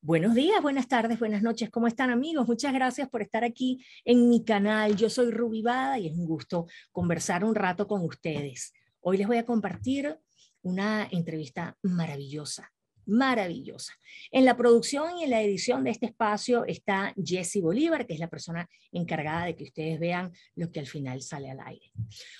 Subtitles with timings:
[0.00, 1.70] Buenos días, buenas tardes, buenas noches.
[1.70, 2.46] ¿Cómo están amigos?
[2.46, 4.94] Muchas gracias por estar aquí en mi canal.
[4.94, 8.72] Yo soy Rubivada y es un gusto conversar un rato con ustedes.
[9.00, 10.16] Hoy les voy a compartir
[10.62, 12.70] una entrevista maravillosa
[13.08, 13.94] maravillosa.
[14.30, 18.20] En la producción y en la edición de este espacio está Jesse Bolívar, que es
[18.20, 21.90] la persona encargada de que ustedes vean lo que al final sale al aire.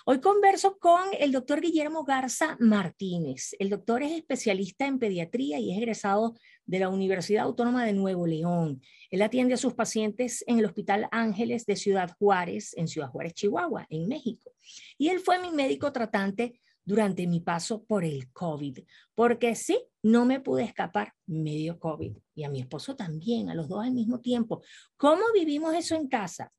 [0.04, 3.56] Hoy converso con el doctor Guillermo Garza Martínez.
[3.58, 8.26] El doctor es especialista en pediatría y es egresado de la Universidad Autónoma de Nuevo
[8.26, 8.82] León.
[9.10, 13.32] Él atiende a sus pacientes en el Hospital Ángeles de Ciudad Juárez, en Ciudad Juárez,
[13.32, 14.52] Chihuahua, en México.
[14.98, 18.78] Y él fue mi médico tratante durante mi paso por el COVID,
[19.14, 23.68] porque sí, no me pude escapar, medio COVID, y a mi esposo también, a los
[23.68, 24.62] dos al mismo tiempo.
[24.96, 26.50] ¿Cómo vivimos eso en casa?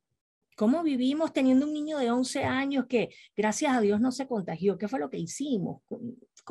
[0.56, 4.78] ¿Cómo vivimos teniendo un niño de 11 años que gracias a Dios no se contagió?
[4.78, 5.82] ¿Qué fue lo que hicimos?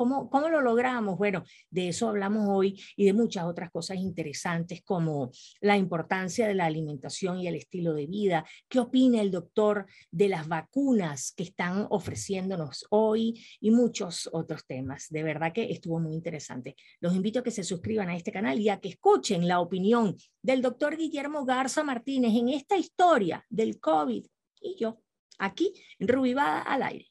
[0.00, 1.18] ¿Cómo, ¿Cómo lo logramos?
[1.18, 6.54] Bueno, de eso hablamos hoy y de muchas otras cosas interesantes como la importancia de
[6.54, 8.46] la alimentación y el estilo de vida.
[8.66, 13.44] ¿Qué opina el doctor de las vacunas que están ofreciéndonos hoy?
[13.60, 15.10] Y muchos otros temas.
[15.10, 16.76] De verdad que estuvo muy interesante.
[17.00, 20.16] Los invito a que se suscriban a este canal y a que escuchen la opinión
[20.40, 24.24] del doctor Guillermo Garza Martínez en esta historia del COVID
[24.62, 25.02] y yo,
[25.38, 27.09] aquí en Rubivada al aire.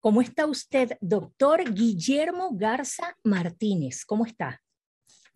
[0.00, 4.04] ¿Cómo está usted, doctor Guillermo Garza Martínez?
[4.04, 4.62] ¿Cómo está?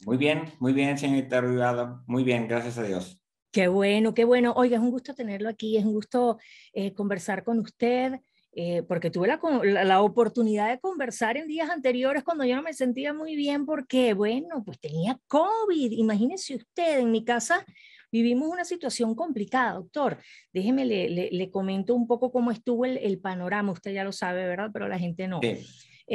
[0.06, 2.00] Muy bien, muy bien, señorita Rivada.
[2.06, 3.20] Muy bien, gracias a Dios.
[3.50, 4.52] Qué bueno, qué bueno.
[4.54, 6.38] Oiga, es un gusto tenerlo aquí, es un gusto
[6.72, 8.20] eh, conversar con usted,
[8.52, 9.40] eh, porque tuve la,
[9.84, 14.14] la, oportunidad de conversar en días anteriores cuando yo no me sentía muy bien, porque,
[14.14, 15.90] bueno, pues tenía COVID.
[15.90, 17.66] Imagínese usted, en mi casa
[18.12, 20.18] vivimos una situación complicada, doctor.
[20.52, 23.72] Déjeme, le, le, comento un poco cómo estuvo el, el, panorama.
[23.72, 24.70] Usted ya lo sabe, ¿verdad?
[24.72, 25.40] Pero la gente no.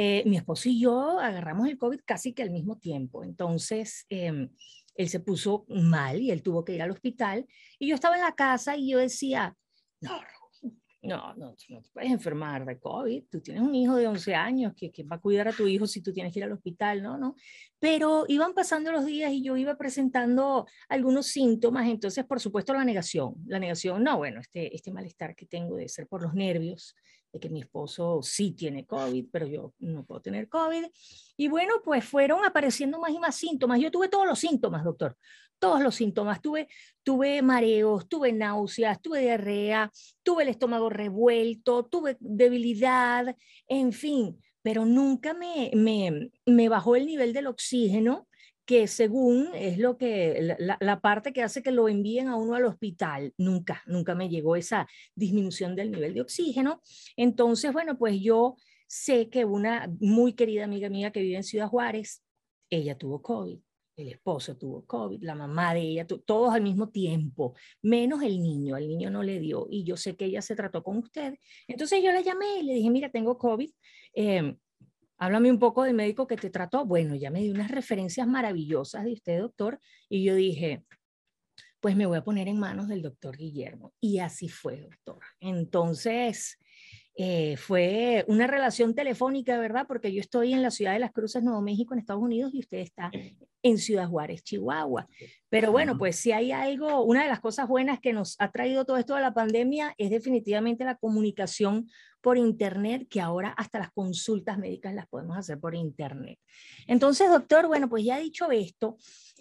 [0.00, 3.24] Eh, mi esposo y yo agarramos el COVID casi que al mismo tiempo.
[3.24, 4.48] Entonces, em,
[4.94, 7.46] él se puso mal y él tuvo que ir al hospital.
[7.78, 9.56] Y yo estaba en la casa y yo decía,
[10.00, 10.20] no,
[11.02, 13.24] no, no, no te puedes enfermar de COVID.
[13.30, 16.02] Tú tienes un hijo de 11 años, que, va a cuidar a tu hijo si
[16.02, 17.02] tú tienes que ir al hospital?
[17.02, 17.36] No, no.
[17.78, 21.88] Pero iban pasando los días y yo iba presentando algunos síntomas.
[21.88, 23.34] Entonces, por supuesto, la negación.
[23.46, 26.96] La negación, no, bueno, este, este malestar que tengo de ser por los nervios,
[27.38, 30.84] de que mi esposo sí tiene COVID, pero yo no puedo tener COVID.
[31.36, 33.80] Y bueno, pues fueron apareciendo más y más síntomas.
[33.80, 35.16] Yo tuve todos los síntomas, doctor
[35.58, 36.40] todos los síntomas.
[36.40, 36.68] Tuve,
[37.02, 39.90] tuve mareos, tuve náuseas, tuve diarrea,
[40.22, 43.34] tuve el estómago revuelto, tuve debilidad,
[43.66, 48.27] en fin, pero nunca me, me, me bajó el nivel del oxígeno
[48.68, 52.66] que según es lo que la, parte que hace que lo envíen a uno al
[52.66, 56.82] hospital, nunca, nunca me llegó esa disminución del nivel de oxígeno.
[57.16, 58.56] Entonces, bueno, pues yo
[58.86, 62.22] sé que una muy querida amiga mía que vive en Ciudad Juárez,
[62.68, 63.58] ella tuvo COVID
[63.96, 68.76] el esposo tuvo COVID, la mamá de ella, todos al mismo tiempo, menos el niño,
[68.76, 71.34] al niño no le dio y yo sé que ella se trató con usted.
[71.66, 73.70] Entonces yo la llamé y le dije, mira, tengo COVID,
[74.14, 74.54] eh,
[75.18, 76.86] háblame un poco del médico que te trató.
[76.86, 80.84] Bueno, ya me dio unas referencias maravillosas de usted, doctor, y yo dije,
[81.80, 83.92] pues me voy a poner en manos del doctor Guillermo.
[84.00, 85.20] Y así fue, doctor.
[85.40, 86.58] Entonces,
[87.14, 89.86] eh, fue una relación telefónica, ¿verdad?
[89.86, 92.60] Porque yo estoy en la ciudad de Las Cruces, Nuevo México, en Estados Unidos, y
[92.60, 93.10] usted está
[93.62, 95.06] en Ciudad Juárez, Chihuahua.
[95.48, 98.84] Pero bueno, pues si hay algo, una de las cosas buenas que nos ha traído
[98.84, 101.88] todo esto de la pandemia es definitivamente la comunicación
[102.20, 106.38] por Internet, que ahora hasta las consultas médicas las podemos hacer por Internet.
[106.86, 108.98] Entonces, doctor, bueno, pues ya dicho esto,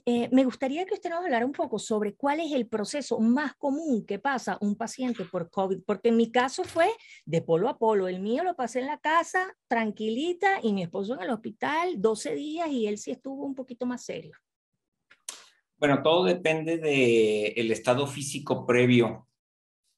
[0.10, 3.56] eh, me gustaría que usted nos hablara un poco sobre cuál es el proceso más
[3.56, 6.88] común que pasa un paciente por COVID, porque en mi caso fue
[7.26, 8.08] de polo a polo.
[8.08, 12.36] El mío lo pasé en la casa, tranquilita, y mi esposo en el hospital 12
[12.36, 14.36] días y él sí estuvo un poquito más serio.
[15.78, 19.28] Bueno, todo depende del estado físico previo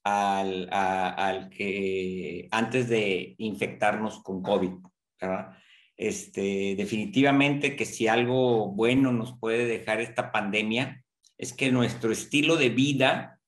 [0.04, 4.72] al, al, que antes de infectarnos con COVID,
[5.20, 5.56] ¿verdad?
[5.96, 11.04] Este, definitivamente que si algo bueno nos puede dejar esta pandemia
[11.36, 13.38] es que nuestro estilo de vida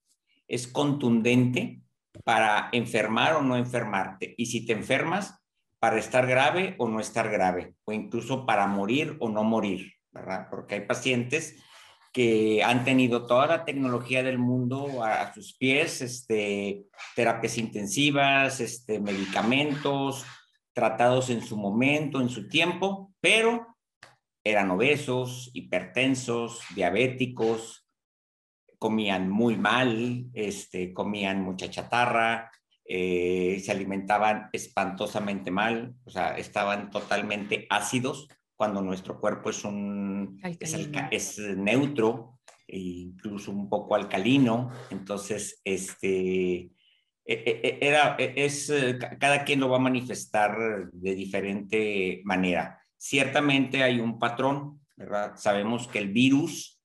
[0.49, 1.83] es contundente
[2.25, 4.35] para enfermar o no enfermarte.
[4.37, 5.43] Y si te enfermas,
[5.79, 9.95] para estar grave o no estar grave, o incluso para morir o no morir,
[10.51, 11.57] Porque hay pacientes
[12.13, 16.85] que han tenido toda la tecnología del mundo a, sus pies, este,
[17.17, 20.27] terapias intensivas, este, medicamentos,
[20.75, 23.67] tratados en su momento, en su tiempo, pero
[24.45, 27.89] eran obesos, hipertensos, diabéticos,
[28.79, 32.51] comían muy mal, este, comían mucha chatarra,
[32.85, 38.29] eh, se alimentaban espantosamente mal, o sea, estaban totalmente ácidos
[38.63, 40.41] cuando nuestro cuerpo es un
[41.11, 46.71] es, neutro e incluso un poco alcalino, entonces este e,
[47.27, 48.73] e, era es
[49.19, 52.79] cada quien lo va a manifestar de diferente manera.
[52.97, 55.33] Ciertamente hay un patrón, ¿verdad?
[55.35, 56.81] Sabemos que el virus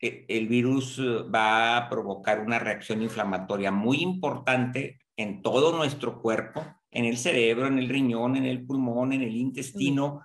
[0.00, 1.00] el virus
[1.32, 7.68] va a provocar una reacción inflamatoria muy importante en todo nuestro cuerpo, en el cerebro,
[7.68, 10.22] en el riñón, en el pulmón, en el intestino.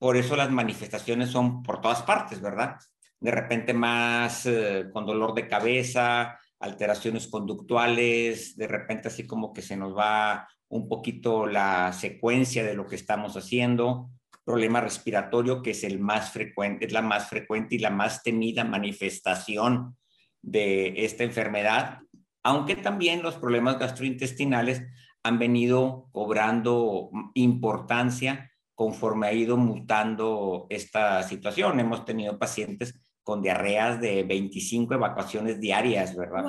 [0.00, 2.76] Por eso las manifestaciones son por todas partes, ¿verdad?
[3.20, 9.62] De repente más eh, con dolor de cabeza, alteraciones conductuales, de repente así como que
[9.62, 14.10] se nos va un poquito la secuencia de lo que estamos haciendo,
[14.44, 18.64] problema respiratorio que es el más frecuente, es la más frecuente y la más temida
[18.64, 19.96] manifestación
[20.42, 22.00] de esta enfermedad
[22.42, 24.82] aunque también los problemas gastrointestinales
[25.22, 28.49] han venido cobrando importancia
[28.80, 31.78] conforme ha ido mutando esta situación.
[31.80, 36.46] Hemos tenido pacientes con diarreas de 25 evacuaciones diarias, ¿verdad?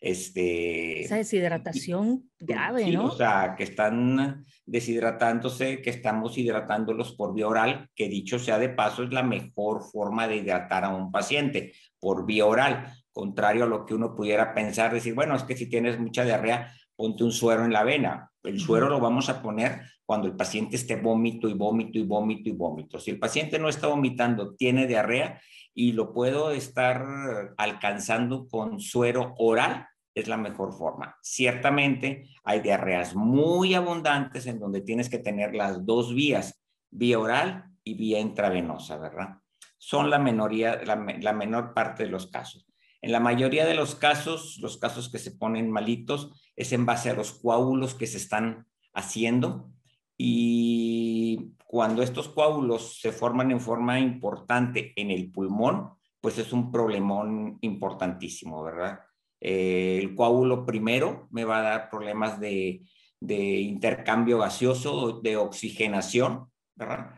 [0.00, 3.04] Este, Esa deshidratación grave, ¿no?
[3.04, 8.70] O sea, que están deshidratándose, que estamos hidratándolos por vía oral, que dicho sea de
[8.70, 13.68] paso, es la mejor forma de hidratar a un paciente, por vía oral contrario a
[13.68, 17.30] lo que uno pudiera pensar, decir, bueno, es que si tienes mucha diarrea, ponte un
[17.30, 18.32] suero en la vena.
[18.42, 22.48] El suero lo vamos a poner cuando el paciente esté vómito y vómito y vómito
[22.48, 23.00] y vómito.
[23.00, 25.40] Si el paciente no está vomitando, tiene diarrea
[25.74, 27.04] y lo puedo estar
[27.58, 31.16] alcanzando con suero oral, es la mejor forma.
[31.20, 37.64] Ciertamente hay diarreas muy abundantes en donde tienes que tener las dos vías, vía oral
[37.82, 39.40] y vía intravenosa, ¿verdad?
[39.76, 42.66] Son la, menoría, la, la menor parte de los casos.
[43.02, 47.10] En la mayoría de los casos, los casos que se ponen malitos, es en base
[47.10, 49.70] a los coágulos que se están haciendo
[50.16, 55.90] y cuando estos coágulos se forman en forma importante en el pulmón,
[56.20, 59.00] pues es un problemón importantísimo, ¿verdad?
[59.40, 62.82] Eh, el coágulo primero me va a dar problemas de,
[63.20, 67.16] intercambio gaseoso, de oxigenación, ¿verdad?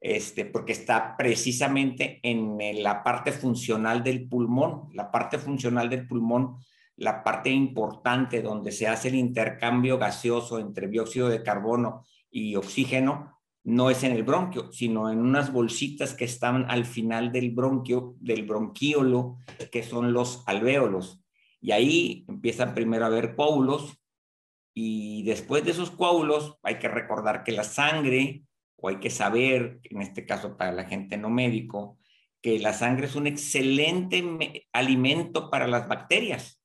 [0.00, 4.88] este, porque está precisamente en la parte funcional del pulmón.
[4.94, 6.56] La parte funcional del pulmón,
[6.96, 13.40] la parte importante donde se hace el intercambio gaseoso entre dióxido de carbono y oxígeno,
[13.62, 18.16] no es en el bronquio, sino en unas bolsitas que están al final del bronquio,
[18.20, 19.38] del bronquíolo,
[19.70, 21.22] que son los alvéolos.
[21.60, 24.00] Y ahí empiezan primero a haber coágulos
[24.72, 28.44] y después de esos coágulos hay que recordar que la sangre
[28.76, 31.98] o hay que saber, en este caso para la gente no médico,
[32.40, 36.62] que la sangre es un excelente alimento para las bacterias.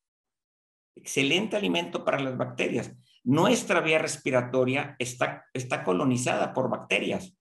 [0.96, 2.96] Excelente alimento para las bacterias.
[3.26, 7.36] Nuestra vía respiratoria está, está colonizada por bacterias.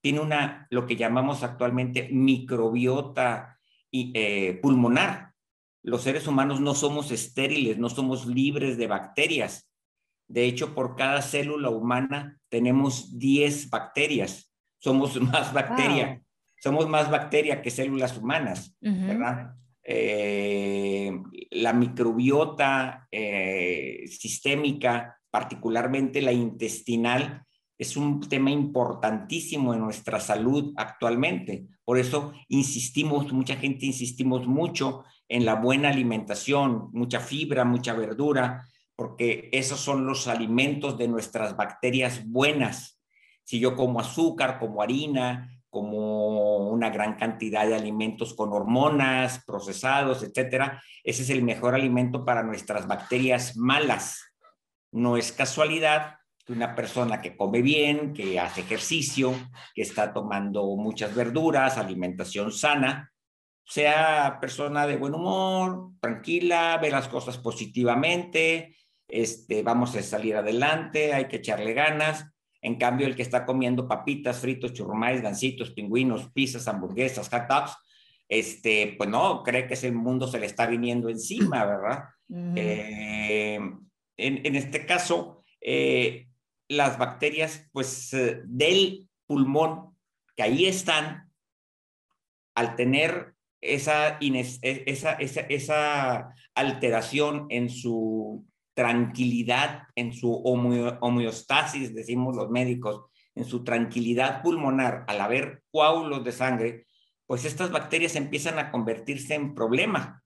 [0.00, 3.58] Tiene una, lo que llamamos actualmente microbiota
[3.88, 5.32] y, eh, pulmonar.
[5.84, 9.70] Los seres humanos no somos estériles, no somos libres de bacterias.
[10.26, 14.52] De hecho, por cada célula humana tenemos 10 bacterias.
[14.78, 16.20] Somos más bacteria.
[16.60, 19.54] Somos más bacteria que células humanas, ¿verdad?
[19.84, 21.12] Eh,
[21.52, 27.44] la microbiota eh, sistémica, particularmente la intestinal,
[27.78, 31.66] es un tema importantísimo en nuestra salud actualmente.
[31.84, 38.64] Por eso insistimos, mucha gente insistimos mucho en la buena alimentación, mucha fibra, mucha verdura,
[38.96, 43.00] porque esos son los alimentos de nuestras bacterias buenas.
[43.44, 50.22] Si yo como azúcar, como harina, como una gran cantidad de alimentos con hormonas, procesados,
[50.22, 54.27] etcétera, ese es el mejor alimento para nuestras bacterias malas.
[54.92, 59.34] No es casualidad que una persona que come bien, que hace ejercicio,
[59.74, 63.12] que está tomando muchas verduras, alimentación sana,
[63.64, 68.76] sea persona de buen humor, tranquila, ve las cosas positivamente,
[69.06, 72.24] este, vamos a salir adelante, hay que echarle ganas.
[72.60, 77.76] En cambio, el que está comiendo papitas, fritos, churrumais, gancitos, pingüinos, pizzas, hamburguesas, hot dogs,
[78.28, 82.04] este, pues no, cree que ese mundo se le está viniendo encima, ¿verdad?
[82.56, 83.60] Eh,
[84.18, 86.28] en, este caso, eh,
[86.68, 89.96] las bacterias, pues eh, del pulmón,
[90.36, 91.30] que ahí están,
[92.54, 98.46] al tener esa, e, esa, esa, esa alteración en su
[98.78, 106.30] tranquilidad en su homeostasis, decimos los médicos, en su tranquilidad pulmonar al haber coágulos de
[106.30, 106.86] sangre,
[107.26, 110.22] pues estas bacterias empiezan a convertirse en problema.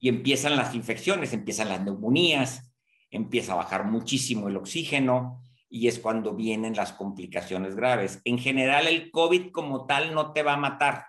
[0.00, 2.67] y empiezan las infecciones, empiezan las neumonías,
[3.10, 8.20] empieza a bajar muchísimo el oxígeno y es cuando vienen las complicaciones graves.
[8.24, 11.06] En general, el COVID como tal no te va a matar.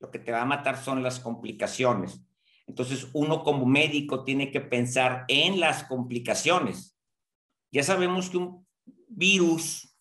[0.00, 2.20] Lo que te va a matar son las complicaciones.
[2.66, 6.96] Entonces, uno como médico tiene que pensar en las complicaciones.
[7.72, 8.66] Ya sabemos que un
[9.08, 9.96] virus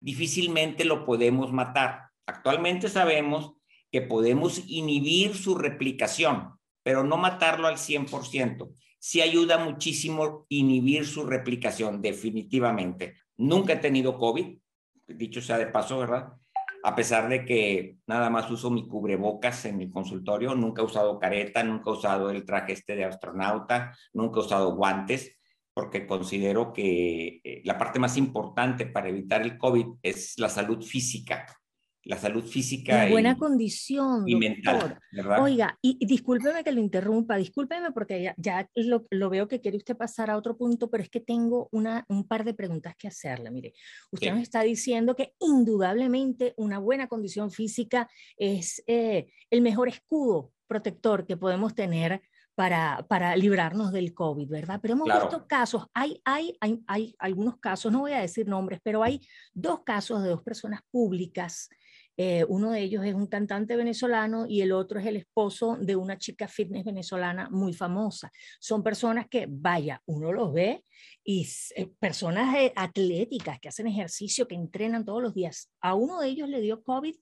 [0.00, 2.10] difícilmente lo podemos matar.
[2.26, 3.54] Actualmente sabemos
[3.90, 11.24] que podemos inhibir su replicación, pero no matarlo al 100% sí ayuda muchísimo inhibir su
[11.24, 13.14] replicación, definitivamente.
[13.36, 14.58] Nunca he tenido COVID,
[15.06, 16.32] dicho sea de paso, ¿verdad?
[16.84, 21.18] A pesar de que nada más uso mi cubrebocas en mi consultorio, nunca he usado
[21.18, 25.38] careta, nunca he usado el traje este de astronauta, nunca he usado guantes,
[25.74, 30.82] porque considero que eh, la parte más importante para evitar el COVID es la salud
[30.82, 31.46] física
[32.04, 33.04] la salud física.
[33.04, 34.26] En buena condición.
[34.26, 35.42] Y mental, ¿verdad?
[35.42, 39.76] Oiga, y, discúlpeme que lo interrumpa, discúlpeme porque ya, ya lo, lo, veo que quiere
[39.76, 43.08] usted pasar a otro punto, pero es que tengo una, un par de preguntas que
[43.08, 43.50] hacerle.
[43.50, 43.74] Mire,
[44.10, 50.52] usted nos está diciendo que indudablemente una buena condición física es eh, el mejor escudo
[50.66, 52.22] protector que podemos tener
[52.54, 54.80] para, para, librarnos del COVID, ¿verdad?
[54.82, 58.80] Pero hemos visto casos, hay, hay, hay, hay, algunos casos, no voy a decir nombres,
[58.82, 59.20] pero hay
[59.54, 61.68] dos casos de dos personas públicas
[62.20, 65.94] eh, uno de ellos es un cantante venezolano y el otro es el esposo de
[65.94, 68.32] una chica fitness venezolana muy famosa.
[68.58, 70.84] Son personas que, vaya, uno los ve
[71.22, 71.46] y
[71.76, 75.70] eh, personas eh, atléticas que hacen ejercicio, que entrenan todos los días.
[75.80, 77.14] A uno de ellos le dio COVID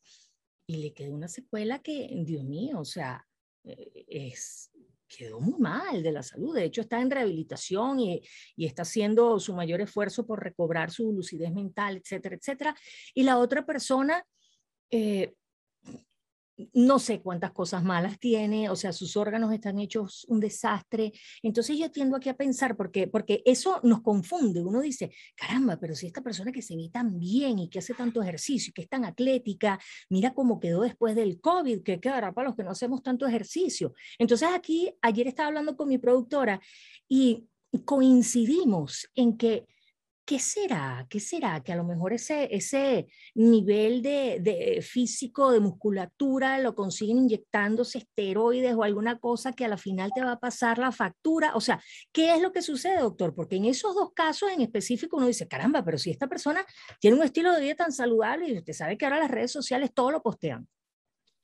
[0.66, 3.22] y le quedó una secuela que, Dios mío, o sea,
[3.64, 4.70] es,
[5.06, 6.54] quedó muy mal de la salud.
[6.54, 8.22] De hecho, está en rehabilitación y,
[8.56, 12.74] y, está haciendo su mayor esfuerzo por recobrar su lucidez mental, etcétera, etcétera.
[13.12, 14.24] Y la otra persona
[14.90, 15.34] eh,
[16.72, 21.12] no sé cuántas cosas malas tiene, o sea, sus órganos están hechos un desastre.
[21.42, 24.62] Entonces yo tiendo aquí a pensar, porque, porque eso nos confunde.
[24.62, 27.94] Uno dice, caramba, pero si esta persona que se ve tan bien y que hace
[27.94, 29.78] tanto ejercicio y que es tan atlética,
[30.08, 33.92] mira cómo quedó después del COVID, que quedará para los que no hacemos tanto ejercicio.
[34.18, 36.60] Entonces aquí, ayer estaba hablando con mi productora
[37.08, 37.46] y
[37.84, 39.66] coincidimos en que
[40.26, 41.06] ¿qué será?
[41.09, 41.62] ¿Qué será?
[41.62, 47.99] Que a lo mejor ese, ese nivel de, de, físico, de musculatura, lo consiguen inyectándose
[47.99, 51.54] esteroides o alguna cosa que a la final te va a pasar la factura.
[51.54, 51.80] O sea,
[52.12, 53.35] ¿qué es lo que sucede, doctor?
[53.35, 56.66] Porque en esos dos casos en específico uno dice, caramba, pero si esta persona
[57.00, 59.92] tiene un estilo de vida tan saludable y usted sabe que ahora las redes sociales
[59.95, 60.66] todo lo postean.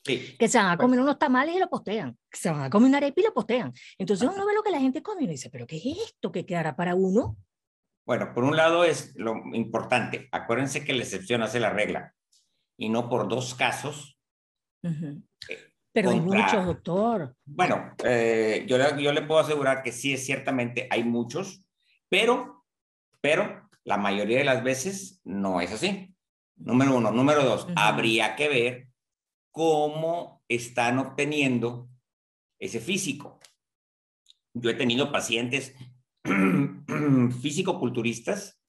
[0.04, 0.34] Sí.
[0.36, 2.88] Que se van a comer unos tamales y lo postean, que se van a comer
[2.88, 3.72] una arepa y lo postean.
[3.96, 6.32] Entonces uno ve lo que la gente come y uno dice, pero ¿qué es esto
[6.32, 7.36] que quedará para uno?
[8.04, 10.28] Bueno, por un lado es lo importante.
[10.32, 12.14] Acuérdense que la excepción hace la regla
[12.76, 14.18] y no por dos casos.
[14.82, 15.20] Eh,
[15.92, 17.36] pero hay muchos, doctor.
[17.44, 21.64] Bueno, eh, yo, yo le puedo asegurar que sí, es ciertamente hay muchos,
[22.08, 22.64] pero,
[23.20, 26.14] pero la mayoría de las veces no es así.
[26.56, 27.10] Número uno.
[27.10, 28.88] Número dos, habría que ver
[29.50, 31.88] cómo están obteniendo
[32.58, 33.38] ese físico.
[34.54, 35.74] Yo he tenido pacientes
[37.42, 38.60] físico-culturistas,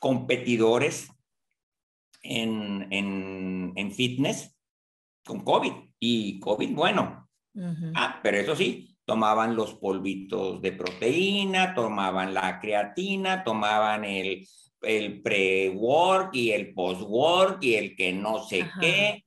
[0.00, 1.08] competidores
[2.22, 4.54] en, en, en, fitness
[5.24, 5.72] con COVID.
[5.98, 7.28] Y COVID, bueno.
[7.94, 14.46] Ah, pero eso sí, tomaban los polvitos de proteína, tomaban la creatina, tomaban el,
[14.82, 19.24] el pre-work y el post-work y el que no sé qué.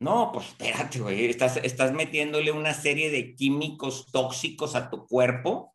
[0.00, 5.74] No, pues espérate, güey, estás, estás metiéndole una serie de químicos tóxicos a tu cuerpo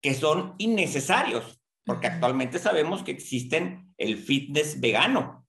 [0.00, 5.46] que son innecesarios, porque actualmente sabemos que existen el fitness vegano.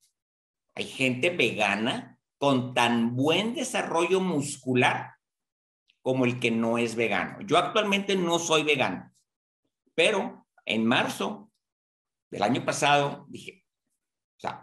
[0.76, 5.16] Hay gente vegana con tan buen desarrollo muscular
[6.02, 7.42] como el que no es vegano.
[7.42, 9.14] Yo actualmente no soy vegano,
[9.94, 11.52] pero en marzo
[12.32, 13.66] del año pasado dije,
[14.38, 14.62] o sea,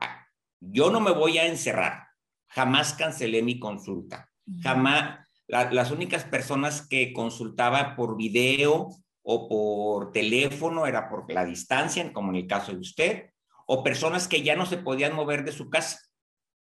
[0.61, 2.09] yo no me voy a encerrar.
[2.49, 4.31] Jamás cancelé mi consulta.
[4.63, 8.89] Jamás, las únicas personas que consultaba por video
[9.29, 13.31] o por teléfono, era por la distancia, como en el caso de usted,
[13.67, 15.99] o personas que ya no se podían mover de su casa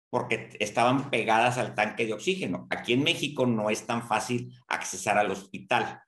[0.10, 2.66] porque estaban pegadas al tanque de oxígeno.
[2.72, 6.02] Aquí en México no es tan fácil accesar al hospital.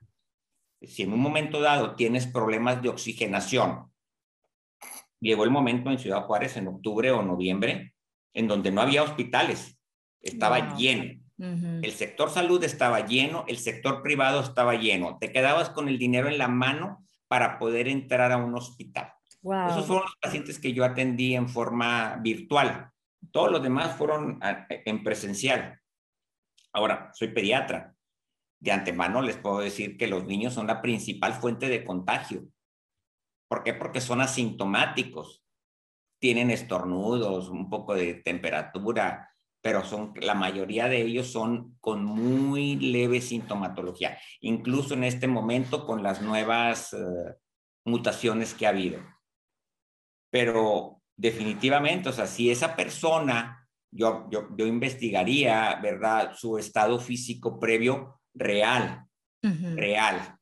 [0.81, 3.91] Si en un momento dado tienes problemas de oxigenación,
[5.19, 7.93] llegó el momento en Ciudad Juárez en octubre o noviembre
[8.33, 9.79] en donde no había hospitales,
[10.19, 11.20] estaba lleno.
[11.41, 15.17] El sector salud estaba lleno, el sector privado estaba lleno.
[15.19, 19.11] Te quedabas con el dinero en la mano para poder entrar a un hospital.
[19.41, 22.91] Esos fueron los pacientes que yo atendí en forma virtual.
[23.31, 25.79] Todos los demás fueron en presencial.
[26.73, 27.95] Ahora, soy pediatra.
[28.59, 32.43] de antemano les puedo decir que los niños son la principal fuente de contagio.
[33.47, 33.73] ¿Por qué?
[33.73, 35.43] Porque son asintomáticos.
[36.19, 39.30] Tienen estornudos, un poco de temperatura,
[39.61, 45.85] pero son, la mayoría de ellos son con muy leve sintomatología, incluso en este momento
[45.85, 46.97] con las nuevas eh,
[47.85, 48.99] mutaciones que ha habido.
[50.31, 56.33] Pero definitivamente, o sea, si esa persona, yo, yo, yo investigaría, ¿verdad?
[56.35, 59.05] Su estado físico previo real,
[59.41, 60.37] real,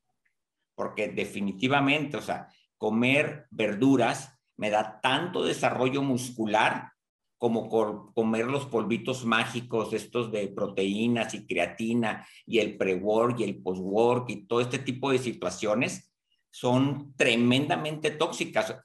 [0.74, 2.48] porque definitivamente, o sea,
[2.78, 6.92] comer verduras me da tanto desarrollo muscular
[7.40, 7.70] como
[8.12, 14.28] comer los polvitos mágicos, estos de proteínas y creatina y el pre-work y el post-work
[14.28, 16.12] y todo este tipo de situaciones
[16.50, 18.76] son tremendamente tóxicas.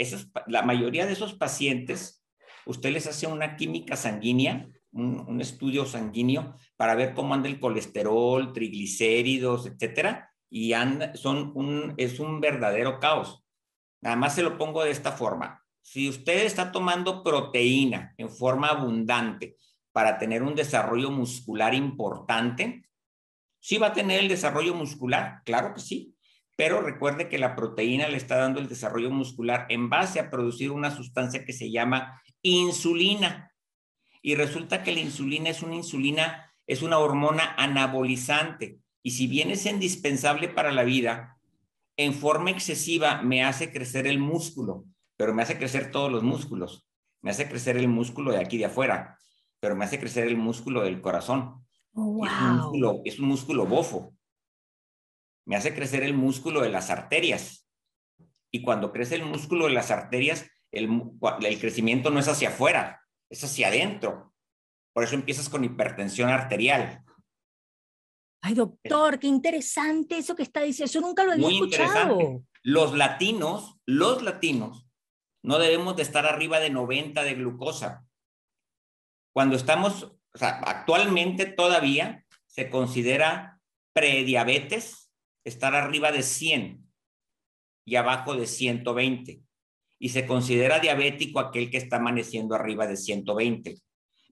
[0.48, 2.26] la mayoría de esos pacientes,
[2.66, 8.54] usted les hace una química sanguínea, un, estudio sanguíneo para ver cómo anda el colesterol,
[8.54, 10.72] triglicéridos, etcétera, y
[11.16, 13.44] son un, es un verdadero caos.
[14.00, 18.70] Nada más se lo pongo de esta forma si usted está tomando proteína en forma
[18.70, 19.56] abundante
[19.92, 22.90] para tener un desarrollo muscular importante,
[23.60, 26.16] sí va a tener el desarrollo muscular, claro que sí,
[26.58, 30.72] pero recuerde que la proteína le está dando el desarrollo muscular en base a producir
[30.72, 33.54] una sustancia que se llama insulina.
[34.24, 38.80] Y resulta que la insulina es una insulina, es una hormona anabolizante.
[39.04, 41.38] Y si bien es indispensable para la vida,
[41.96, 44.86] en forma excesiva me hace crecer el músculo
[45.18, 46.88] pero me hace crecer todos los músculos.
[47.22, 49.18] Me hace crecer el músculo de aquí de afuera,
[49.60, 51.66] pero me hace crecer el músculo del corazón.
[51.94, 54.16] Oh, es, un músculo, es un músculo bofo.
[55.46, 57.68] Me hace crecer el músculo de las arterias.
[58.52, 60.90] Y cuando crece el músculo de las arterias, el,
[61.42, 64.34] el crecimiento no es hacia afuera, es hacia adentro.
[64.94, 67.04] Por eso empiezas con hipertensión arterial.
[68.42, 70.90] Ay, doctor, qué interesante eso que está diciendo.
[70.90, 72.44] Eso nunca lo había Muy escuchado.
[72.62, 74.85] Los latinos, los latinos
[75.46, 78.06] no debemos de estar arriba de 90 de glucosa.
[79.32, 80.04] Cuando estamos,
[80.34, 83.60] o sea, actualmente todavía se considera
[83.94, 85.12] prediabetes
[85.44, 86.84] estar arriba de 100
[87.86, 89.42] y abajo de 120.
[90.00, 93.78] Y se considera diabético aquel que está amaneciendo arriba de 120.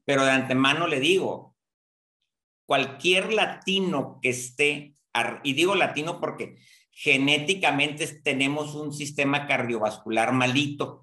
[0.05, 1.55] Pero de antemano le digo,
[2.65, 4.95] cualquier latino que esté,
[5.43, 6.57] y digo latino porque
[6.91, 11.02] genéticamente tenemos un sistema cardiovascular malito.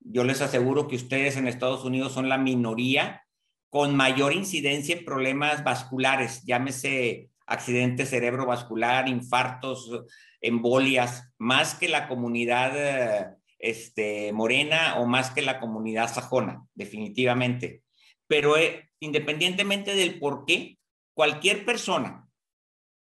[0.00, 3.24] Yo les aseguro que ustedes en Estados Unidos son la minoría
[3.68, 9.90] con mayor incidencia en problemas vasculares, llámese accidente cerebrovascular, infartos,
[10.40, 17.82] embolias, más que la comunidad este, morena o más que la comunidad sajona, definitivamente.
[18.26, 20.78] Pero eh, independientemente del por qué,
[21.14, 22.28] cualquier persona,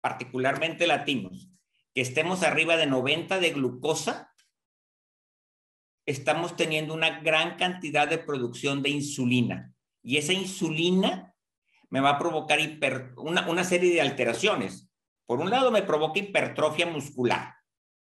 [0.01, 1.51] particularmente latinos,
[1.95, 4.33] que estemos arriba de 90 de glucosa,
[6.09, 9.75] estamos teniendo una gran cantidad de producción de insulina.
[10.03, 11.35] Y esa insulina
[11.91, 12.59] me va a provocar
[13.17, 14.89] una, una serie de alteraciones.
[15.27, 17.57] Por un lado, me provoca hipertrofia muscular,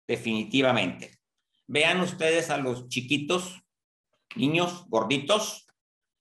[0.06, 1.18] definitivamente.
[1.66, 3.62] Vean ustedes a los chiquitos,
[4.34, 5.66] niños gorditos,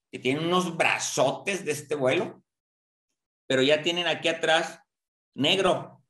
[0.09, 2.41] que tienen unos brazotes de este vuelo,
[3.47, 4.79] pero ya tienen aquí atrás
[5.33, 6.01] negro,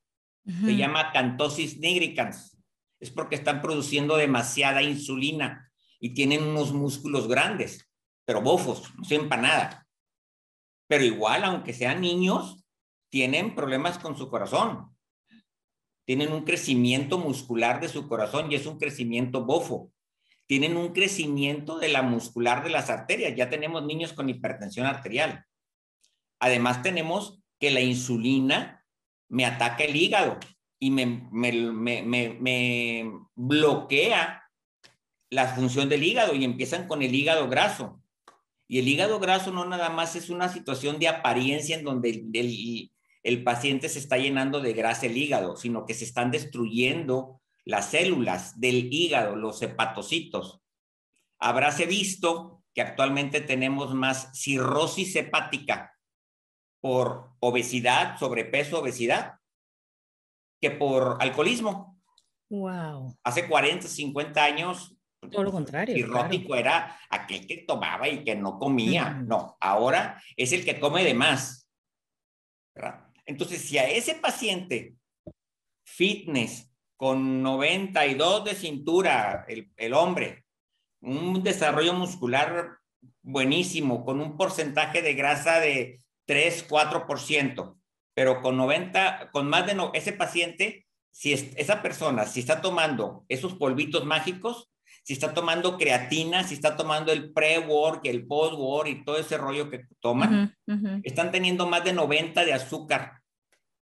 [0.45, 2.54] se llama cantosis nigricans.
[3.05, 7.87] Es porque están produciendo demasiada insulina y tienen unos músculos grandes,
[8.25, 9.87] pero bofos, no sirven para nada.
[10.87, 12.65] Pero igual, aunque sean niños,
[13.11, 14.89] tienen problemas con su corazón.
[16.03, 19.91] Tienen un crecimiento muscular de su corazón y es un crecimiento bofo.
[20.47, 23.35] Tienen un crecimiento de la muscular de las arterias.
[23.35, 25.45] Ya tenemos niños con hipertensión arterial.
[26.39, 28.83] Además, tenemos que la insulina
[29.29, 30.39] me ataca el hígado
[30.79, 31.29] y me,
[33.35, 34.43] bloquea
[35.29, 38.01] la función del hígado y empiezan con el hígado graso.
[38.67, 42.91] Y el hígado graso no nada más es una situación de apariencia en donde el,
[43.23, 47.91] el, paciente se está llenando de grasa el hígado, sino que se están destruyendo las
[47.91, 50.61] células del hígado, los hepatocitos.
[51.39, 55.93] Habráse visto que actualmente tenemos más cirrosis hepática
[56.81, 59.39] por obesidad, sobrepeso, obesidad,
[60.65, 62.01] que por alcoholismo.
[62.49, 63.15] Wow.
[63.23, 64.95] Hace 40, 50 años.
[65.31, 65.95] Todo lo contrario.
[65.95, 69.11] Cirrótico era aquel que tomaba y que no comía.
[69.11, 71.69] No, ahora es el que come de más.
[73.27, 74.95] Entonces, si a ese paciente
[75.85, 80.45] fitness con 92 de cintura, el, el hombre,
[81.01, 82.79] un desarrollo muscular
[83.21, 87.77] buenísimo, con un porcentaje de grasa de 3, 4%.
[88.15, 93.25] Pero con 90, con más de no, ese paciente, si esa persona, si está tomando
[93.29, 94.71] esos polvitos mágicos,
[95.03, 99.69] si está tomando creatina, si está tomando el pre-work, el post-work y todo ese rollo
[99.69, 100.55] que toman,
[101.03, 103.21] están teniendo más de 90 de azúcar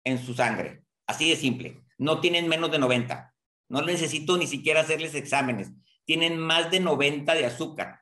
[0.06, 0.84] en su sangre.
[1.08, 1.82] Así de simple.
[1.98, 3.34] No tienen menos de 90.
[3.68, 5.72] No necesito ni siquiera hacerles exámenes.
[6.06, 8.02] Tienen más de 90 de azúcar.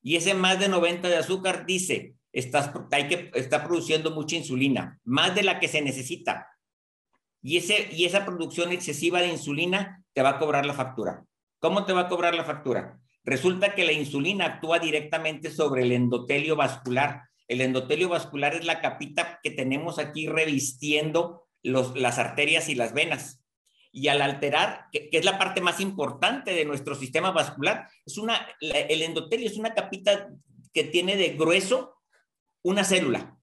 [0.00, 4.98] Y ese más de 90 de azúcar dice, estás, hay que, está produciendo mucha insulina,
[5.04, 6.48] más de la que se necesita.
[7.42, 11.24] Y, ese, y esa producción excesiva de insulina te va a cobrar la factura.
[11.58, 12.98] ¿Cómo te va a cobrar la factura?
[13.24, 17.22] Resulta que la insulina actúa directamente sobre el endotelio vascular.
[17.46, 22.94] El endotelio vascular es la capita que tenemos aquí revistiendo los, las arterias y las
[22.94, 23.44] venas.
[23.90, 28.46] Y al alterar, que, es la parte más importante de nuestro sistema vascular, es una,
[28.60, 30.28] el endotelio es una capita
[30.72, 31.97] que tiene de grueso
[32.62, 33.38] una célula.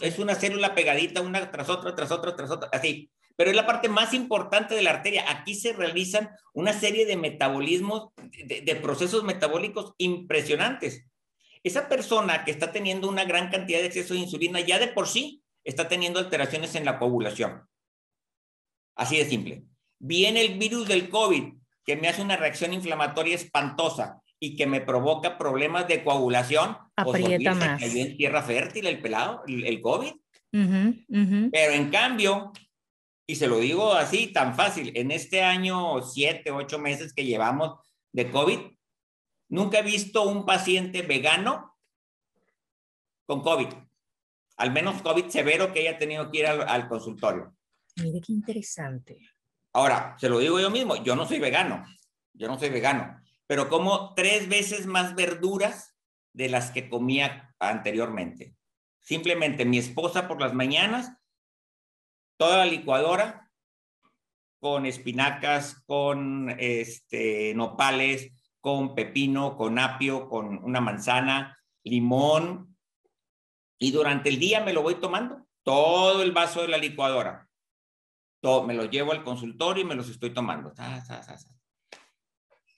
[0.00, 3.10] Es, una célula pegadita una tras otra, tras otra, tras otra, así.
[3.36, 5.30] Pero es la parte más importante de la arteria.
[5.30, 11.04] Aquí se realizan una serie de metabolismos, de, procesos metabólicos impresionantes.
[11.62, 15.06] Esa persona que está teniendo una gran cantidad de exceso de insulina ya de por
[15.06, 17.68] sí está teniendo alteraciones en la coagulación.
[18.96, 19.64] Así de simple.
[19.98, 24.80] Viene el virus del COVID, que me hace una reacción inflamatoria espantosa y que me
[24.80, 27.80] provoca problemas de coagulación, pues, aprieta más.
[27.80, 30.12] Cayó en tierra fértil el pelado, el, COVID.
[30.50, 32.52] Pero en cambio,
[33.26, 37.78] y se lo digo así, tan fácil, en este año, siete, ocho meses que llevamos
[38.12, 38.58] de COVID,
[39.48, 41.76] nunca he visto un paciente vegano
[43.26, 43.68] con COVID.
[44.58, 47.54] Al menos COVID severo que haya tenido que ir al, al consultorio.
[47.96, 49.18] Mire qué interesante.
[49.72, 51.84] Ahora, se lo digo yo mismo, yo no soy vegano,
[52.32, 55.96] yo no soy vegano, pero como tres veces más verduras
[56.32, 58.54] de las que comía anteriormente.
[59.00, 61.12] Simplemente mi esposa por las mañanas,
[62.36, 63.46] toda la licuadora
[64.60, 72.76] con espinacas, con este, nopales, con pepino, con apio, con una manzana, limón.
[73.78, 77.48] Y durante el día me lo voy tomando, todo el vaso de la licuadora.
[78.40, 80.72] Todo, me lo llevo al consultorio y me los estoy tomando.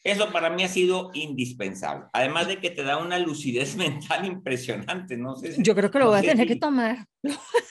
[0.08, 2.06] Eso para mí ha sido indispensable.
[2.14, 5.16] Además de que te da una lucidez mental impresionante.
[5.16, 7.06] No sé Yo creo que lo voy a tener que tomar.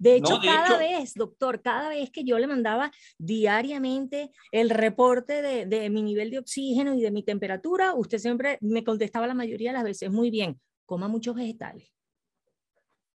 [0.00, 5.66] De hecho, cada vez, doctor, cada vez que yo le mandaba diariamente el reporte de,
[5.66, 9.70] de, mi nivel de oxígeno y de mi temperatura, usted siempre me contestaba la mayoría
[9.70, 11.92] de las veces, muy bien, coma muchos vegetales.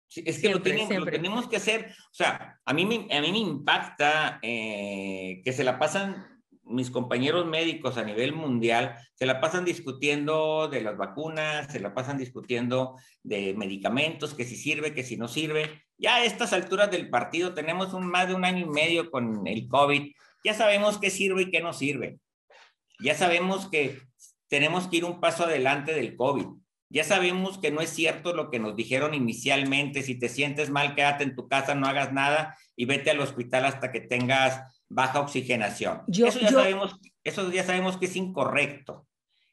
[0.07, 1.91] Sí, es que lo, tenemos, lo, tenemos, que hacer.
[1.91, 6.38] O sea, a mí me, a mí me impacta eh, que se la pasan
[6.69, 11.93] mis compañeros médicos a nivel mundial se la pasan discutiendo de las vacunas, se la
[11.93, 15.83] pasan discutiendo de medicamentos, que si sirve, que si no sirve.
[15.97, 19.45] Ya a estas alturas del partido tenemos un, más de un año y medio con
[19.47, 22.19] el COVID, ya sabemos qué sirve y qué no sirve.
[22.99, 23.99] Ya sabemos que
[24.47, 26.45] tenemos que ir un paso adelante del COVID.
[26.91, 30.95] Ya sabemos que no es cierto lo que nos dijeron inicialmente, si te sientes mal,
[30.95, 35.21] quédate en tu casa, no hagas nada y vete al hospital hasta que tengas baja
[35.21, 36.01] oxigenación.
[36.07, 39.07] eso, ya sabemos, eso ya sabemos que es incorrecto.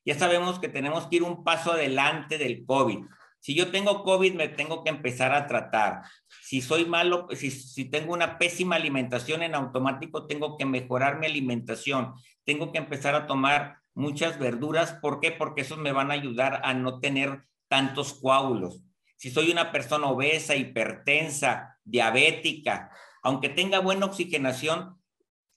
[0.05, 2.99] Ya sabemos que tenemos que ir un paso adelante del COVID.
[3.41, 6.03] Si yo tengo COVID, me tengo que empezar a tratar.
[6.43, 11.27] Si soy malo, si, si tengo una pésima alimentación en automático, tengo que mejorar mi
[11.27, 12.15] alimentación.
[12.45, 14.95] Tengo que empezar a tomar muchas verduras.
[14.95, 15.33] ¿Por qué?
[15.33, 18.83] Porque eso me van a ayudar a no tener tantos coágulos.
[19.17, 22.91] Si soy una persona obesa, hipertensa, diabética,
[23.23, 25.01] aunque tenga buena oxigenación,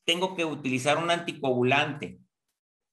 [0.09, 2.17] tengo que utilizar un anticoagulante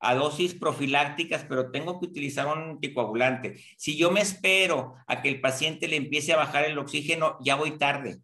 [0.01, 3.59] a dosis profilácticas, pero tengo que utilizar un anticoagulante.
[3.79, 7.55] Si yo me espero a que el paciente le empiece a bajar el oxígeno, ya
[7.55, 8.19] voy tarde.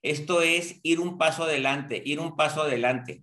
[0.00, 3.22] Esto es ir un paso adelante, ir un paso adelante.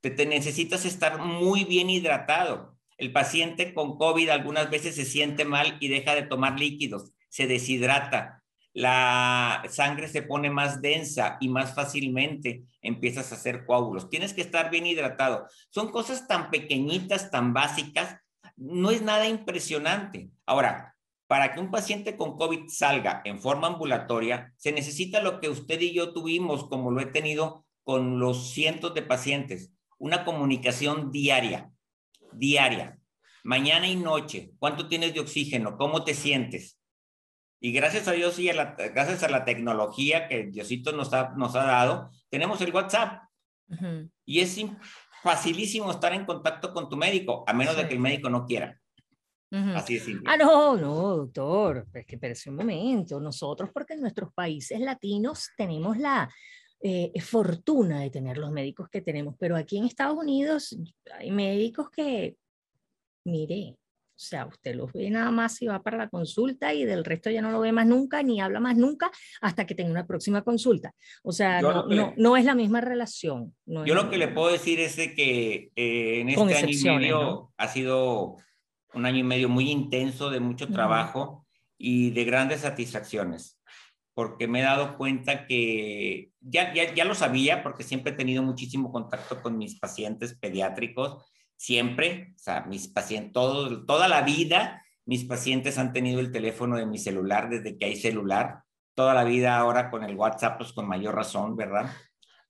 [0.00, 2.76] Te, te necesitas estar muy bien hidratado.
[2.96, 7.46] El paciente con COVID algunas veces se siente mal y deja de tomar líquidos, se
[7.46, 8.42] deshidrata
[8.78, 14.08] la sangre se pone más densa y más fácilmente empiezas a hacer coágulos.
[14.08, 15.48] Tienes que estar bien hidratado.
[15.70, 18.20] Son cosas tan pequeñitas, tan básicas,
[18.56, 20.30] no es nada impresionante.
[20.46, 20.94] Ahora,
[21.26, 25.80] para que un paciente con COVID salga en forma ambulatoria, se necesita lo que usted
[25.80, 31.72] y yo tuvimos, como lo he tenido con los cientos de pacientes, una comunicación diaria,
[32.32, 33.00] diaria,
[33.42, 34.52] mañana y noche.
[34.60, 35.76] ¿Cuánto tienes de oxígeno?
[35.76, 36.77] ¿Cómo te sientes?
[37.60, 41.30] Y gracias a Dios y a la, gracias a la tecnología que Diosito nos ha,
[41.30, 43.22] nos ha dado, tenemos el WhatsApp.
[44.24, 44.58] Y es
[45.22, 48.80] facilísimo estar en contacto con tu médico, a menos de que el médico no quiera.
[49.50, 53.18] Así es Ah, no, no, doctor, es que parece un momento.
[53.18, 56.28] Nosotros, porque en nuestros países latinos tenemos la
[56.80, 60.78] eh, fortuna de tener los médicos que tenemos, pero aquí en Estados Unidos
[61.18, 62.36] hay médicos que,
[63.24, 63.76] mire,
[64.18, 67.30] o sea, usted los ve nada más y va para la consulta y del resto
[67.30, 70.42] ya no lo ve más nunca ni habla más nunca hasta que tenga una próxima
[70.42, 70.92] consulta.
[71.22, 73.54] O sea, no, no, no, es la misma relación.
[73.64, 77.52] yo lo que le puedo decir es de que eh, en este año y medio
[77.56, 78.38] ha sido
[78.92, 81.46] un año y medio muy intenso de mucho trabajo
[81.78, 83.60] y de grandes satisfacciones,
[84.14, 88.42] porque me he dado cuenta que ya, ya, ya lo sabía, porque siempre he tenido
[88.42, 91.24] muchísimo contacto con mis pacientes pediátricos,
[91.58, 96.76] siempre, o sea, mis pacientes, todo, toda la vida, mis pacientes han tenido el teléfono
[96.76, 98.62] de mi celular desde que hay celular,
[98.94, 101.90] toda la vida ahora con el WhatsApp, pues con mayor razón, ¿verdad?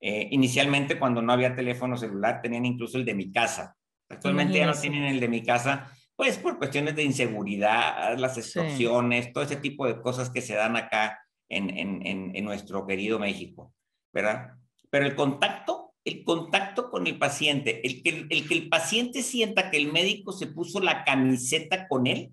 [0.01, 3.75] Eh, inicialmente cuando no había teléfono celular tenían incluso el de mi casa.
[4.09, 9.33] Actualmente ya no tienen el de mi casa pues por cuestiones de inseguridad, las extorsiones,
[9.33, 11.17] todo ese tipo de cosas que se dan acá
[11.49, 13.73] en, en, en, nuestro querido México,
[14.13, 14.55] ¿verdad?
[14.91, 15.78] Pero el contacto,
[16.09, 20.33] el contacto con el paciente, el que el, que el paciente sienta que el médico
[20.33, 22.33] se puso la camiseta con él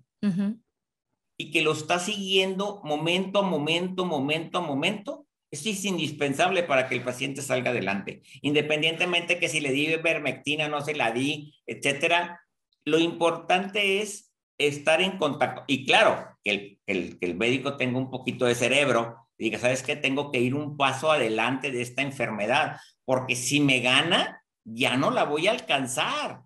[1.38, 6.88] y que lo está siguiendo momento a momento, momento a momento, eso es indispensable para
[6.88, 8.22] que el paciente salga adelante.
[8.40, 12.40] Independientemente que si le di vermectina, no se la di, etcétera,
[12.84, 15.64] lo importante es estar en contacto.
[15.66, 19.96] Y claro, que el, el, médico tenga un poquito de cerebro y diga, ¿sabes qué?
[19.96, 25.10] Tengo que ir un paso adelante de esta enfermedad, porque si me gana, ya no
[25.10, 26.42] la voy a alcanzar.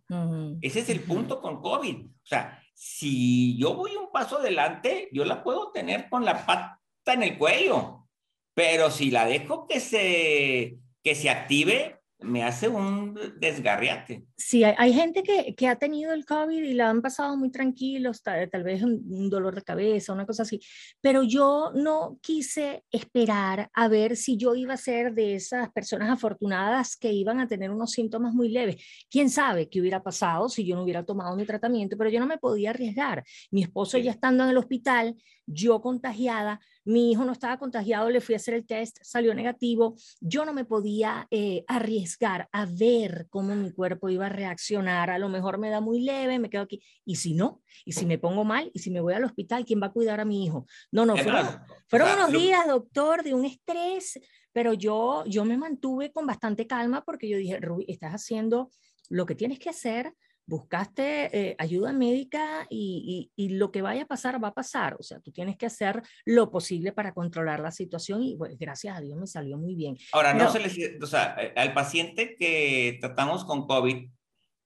[0.61, 2.05] Ese es el punto con COVID.
[2.05, 6.79] O sea, si yo voy un paso adelante, yo la puedo tener con la pata
[7.07, 8.07] en el cuello,
[8.55, 14.27] pero si la dejo que se, que se active, me hace un desgarriate.
[14.37, 18.23] Sí, hay, gente que, que, ha tenido el COVID y la han pasado muy tranquilos,
[18.23, 20.61] tal, tal vez un, dolor de cabeza, una cosa así,
[21.01, 26.11] pero yo no quise esperar a ver si yo iba a ser de esas personas
[26.11, 28.77] afortunadas que iban a tener unos síntomas muy leves.
[29.11, 31.97] ¿Quién sabe qué hubiera pasado si yo no hubiera tomado mi tratamiento?
[31.97, 33.25] Pero yo no me podía arriesgar.
[33.51, 38.21] Mi esposo ya estando en el hospital, yo contagiada, mi hijo no estaba contagiado, le
[38.21, 43.27] fui a hacer el test, salió negativo, yo no me podía eh, arriesgar a ver
[43.31, 46.63] cómo mi cuerpo iba a reaccionar, a lo mejor me da muy leve, me quedo
[46.63, 49.65] aquí, y si no, y si me pongo mal, y si me voy al hospital,
[49.65, 50.67] ¿quién va a cuidar a mi hijo?
[50.91, 54.19] No, no, fueron, unos días, doctor, de un estrés,
[54.53, 58.71] pero yo, yo me mantuve con bastante calma porque yo dije, Ruby, estás haciendo
[59.09, 60.13] lo que tienes que hacer,
[60.51, 64.97] buscaste eh, ayuda médica y, y, lo que vaya a pasar va a pasar.
[64.99, 68.97] O sea, tú tienes que hacer lo posible para controlar la situación y pues, gracias
[68.97, 69.97] a Dios me salió muy bien.
[70.13, 74.07] Ahora, no se le, o sea, eh, al paciente que tratamos con COVID,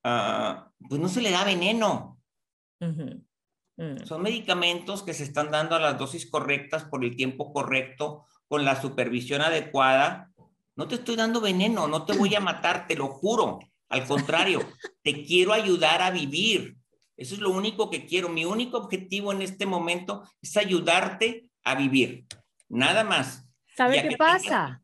[0.04, 2.18] uh, pues no se le da veneno.
[2.80, 4.04] Mm.
[4.04, 8.64] Son medicamentos que se están dando a las dosis correctas por el tiempo correcto, con
[8.64, 10.32] la supervisión adecuada.
[10.76, 13.58] No te estoy dando veneno, no te voy a matar, te lo juro.
[13.94, 14.58] Al contrario,
[15.04, 16.76] te quiero ayudar a vivir.
[17.16, 18.28] Eso es lo único que quiero.
[18.28, 22.26] Mi único objetivo en este momento es ayudarte a vivir.
[22.68, 23.48] Nada más.
[23.76, 24.82] ¿Sabe qué pasa?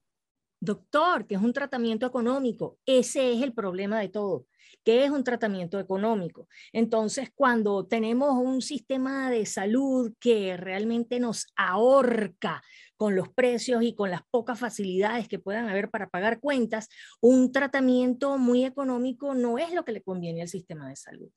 [0.61, 2.79] Doctor, que es un tratamiento económico.
[2.87, 4.47] Ese es el problema de todo
[4.85, 6.49] que es un tratamiento económico.
[6.73, 12.63] Entonces, cuando tenemos un sistema de salud que realmente nos ahorca
[12.97, 16.89] con los precios y con las pocas facilidades que puedan haber para pagar cuentas,
[17.21, 21.31] un tratamiento muy económico no es lo que le conviene al sistema de salud.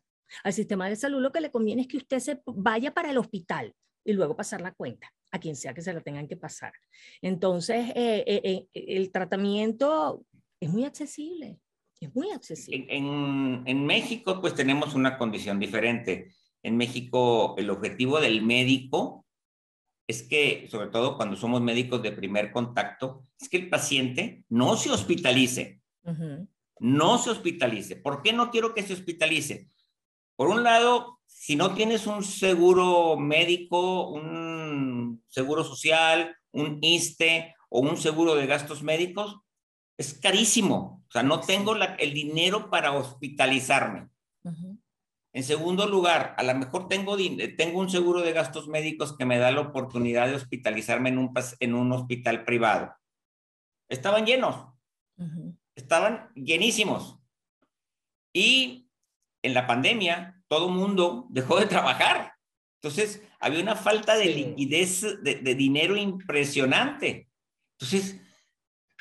[0.44, 3.18] Al sistema de salud lo que le conviene es que usted se vaya para el
[3.18, 6.74] hospital y luego pasar la cuenta a quien sea que se la tengan que pasar.
[7.22, 10.26] Entonces, eh, eh, eh, el tratamiento
[10.60, 11.60] es muy accesible.
[12.04, 12.86] Es muy accesible.
[12.90, 16.34] En, en, México, pues tenemos una condición diferente.
[16.62, 19.26] En México, el objetivo del médico
[20.08, 24.76] es que, sobre todo cuando somos médicos de primer contacto, es que el paciente no
[24.76, 25.82] se hospitalice.
[26.80, 27.96] No se hospitalice.
[27.96, 29.70] ¿Por qué no quiero que se hospitalice?
[30.36, 37.80] Por un lado, si no tienes un seguro médico, un seguro social, un ISTE o
[37.80, 39.40] un seguro de gastos médicos,
[39.98, 41.04] es carísimo.
[41.08, 44.10] O sea, no tengo el dinero para hospitalizarme.
[45.34, 47.18] En segundo lugar, a lo mejor tengo,
[47.58, 51.34] tengo un seguro de gastos médicos que me da la oportunidad de hospitalizarme en un,
[51.60, 52.96] en un hospital privado.
[53.90, 54.68] Estaban llenos.
[55.76, 57.20] Estaban llenísimos.
[58.32, 58.90] Y
[59.44, 62.34] en la pandemia, todo mundo dejó de trabajar.
[62.82, 67.30] Entonces, había una falta de liquidez de, de dinero impresionante.
[67.80, 68.23] Entonces,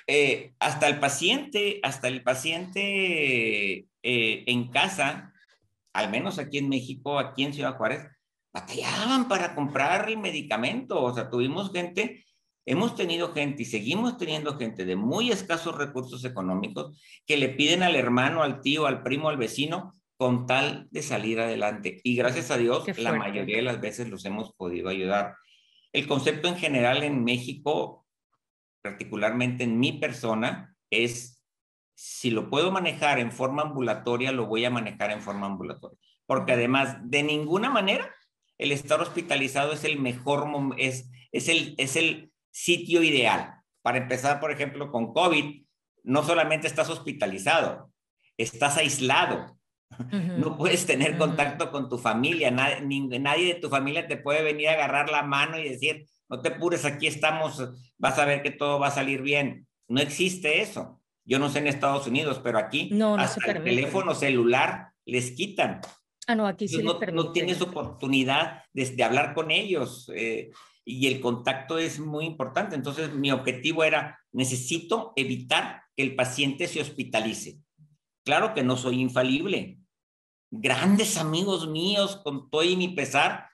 [0.07, 5.33] eh, hasta el paciente, hasta el paciente eh, en casa,
[5.93, 8.07] al menos aquí en México, aquí en Ciudad Juárez,
[8.53, 11.03] batallaban para comprar el medicamento.
[11.03, 12.25] O sea, tuvimos gente,
[12.67, 17.83] hemos tenido gente y seguimos teniendo gente de muy escasos recursos económicos que le piden
[17.83, 22.01] al hermano, al tío, al primo, al vecino, con tal de salir adelante.
[22.05, 25.35] Y gracias a Dios, la mayoría de las veces los hemos podido ayudar.
[25.93, 28.02] El concepto en general en México,
[28.83, 31.43] particularmente en mi persona, es
[31.95, 35.99] si lo puedo manejar en forma ambulatoria, lo voy a manejar en forma ambulatoria.
[36.27, 38.13] Porque además, de ninguna manera
[38.59, 43.55] el estar hospitalizado es el mejor, es, es, el, es el sitio ideal.
[43.83, 45.65] Para empezar, por ejemplo, con COVID,
[46.05, 47.93] no solamente estás hospitalizado,
[48.37, 49.59] estás aislado.
[50.39, 52.81] No puedes tener contacto con tu familia, nadie,
[53.21, 56.51] nadie de tu familia te puede venir a agarrar la mano y decir, no te
[56.51, 57.63] pures, aquí estamos,
[57.99, 59.69] vas a ver que todo va a salir bien.
[59.87, 61.03] No existe eso.
[61.27, 65.83] Yo no sé en Estados Unidos, pero aquí no, hasta el teléfono celular les quitan.
[66.27, 70.53] Ah, no, aquí sí no, no, tienes oportunidad de, hablar con ellos eh,
[70.87, 72.77] y el contacto es muy importante.
[72.77, 77.59] Entonces, mi objetivo era, necesito evitar que el paciente se hospitalice.
[78.25, 79.81] Claro que no soy infalible.
[80.51, 83.52] Grandes amigos míos, con todo y mi pesar,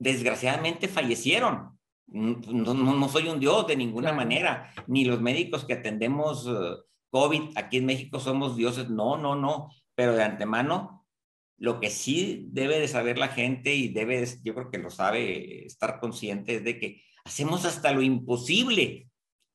[0.00, 1.78] desgraciadamente fallecieron.
[2.08, 7.56] No, no, soy un dios de ninguna manera, ni los médicos que atendemos eh, COVID
[7.56, 8.90] aquí en México somos dioses.
[8.90, 9.70] No, no, no.
[9.94, 11.06] Pero de antemano
[11.56, 15.66] lo que sí debe de saber la gente y debe, yo creo que lo sabe
[15.66, 19.10] estar consciente, es de que hacemos hasta lo imposible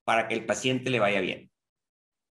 [0.06, 1.52] para que el paciente le vaya bien.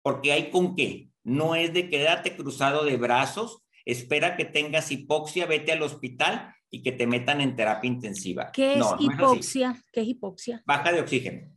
[0.00, 1.08] Porque hay con qué.
[1.24, 6.82] No es de quedarte cruzado de brazos, espera que tengas hipoxia, vete al hospital y
[6.82, 8.50] que te metan en terapia intensiva.
[8.52, 9.80] ¿Qué es hipoxia?
[9.92, 10.60] ¿Qué es hipoxia?
[10.66, 11.48] Baja de oxígeno.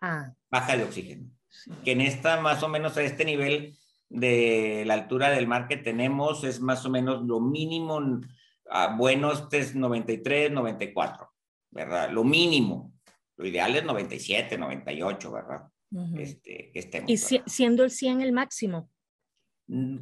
[0.00, 0.32] Ah.
[0.50, 1.30] Baja de oxígeno.
[1.84, 5.76] Que en esta, más o menos a este nivel, de la altura del mar que
[5.76, 8.20] tenemos es más o menos lo mínimo,
[8.68, 11.32] a bueno, este es 93, 94,
[11.70, 12.10] ¿verdad?
[12.10, 12.92] Lo mínimo.
[13.36, 15.68] Lo ideal es 97, 98, ¿verdad?
[16.18, 18.90] este, que estemos, ¿Y siendo el 100 el máximo?
[19.68, 19.98] Mm,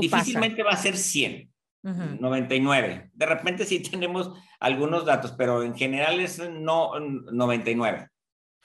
[0.00, 1.52] difícilmente va a ser 100.
[1.82, 3.10] 99.
[3.12, 8.08] De repente sí tenemos algunos datos, pero en general es no 99.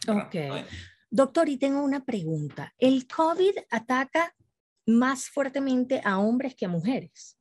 [0.08, 0.36] Ok.
[1.10, 2.74] Doctor, y tengo una pregunta.
[2.78, 4.34] ¿El COVID ataca
[4.86, 7.38] más fuertemente a hombres que a mujeres.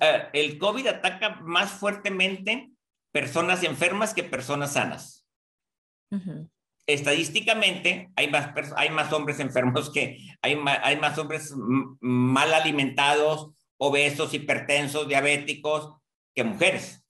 [0.00, 2.70] Eh, el COVID ataca más fuertemente
[3.12, 5.26] personas enfermas que personas sanas.
[6.86, 11.54] Estadísticamente, hay más, hay más hombres enfermos que hay más, hay más hombres
[12.00, 15.96] mal alimentados, obesos, hipertensos, diabéticos
[16.34, 17.04] que mujeres.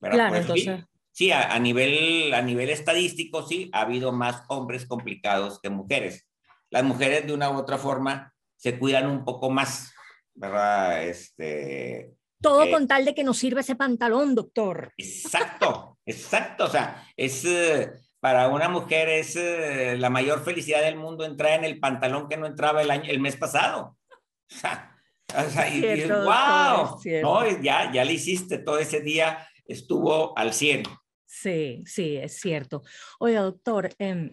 [0.00, 0.84] Claro, entonces.
[1.12, 6.28] Sí, a, nivel, a nivel estadístico, sí, ha habido más hombres complicados que mujeres
[6.70, 9.92] las mujeres de una u otra forma se cuidan un poco más,
[10.34, 11.04] ¿verdad?
[11.04, 14.92] Este, Todo eh, con tal de que nos sirva ese pantalón, doctor.
[14.96, 16.64] Exacto, exacto.
[16.64, 21.52] O sea, es eh, para una mujer es eh, la mayor felicidad del mundo entrar
[21.52, 23.96] en el pantalón que no entraba el, año, el mes pasado.
[24.50, 24.96] O sea,
[25.72, 30.84] y, wow, no, ya, ya le hiciste todo ese día, estuvo al 100.
[31.26, 32.82] Sí, sí, es cierto.
[33.18, 34.32] Oiga, doctor, eh,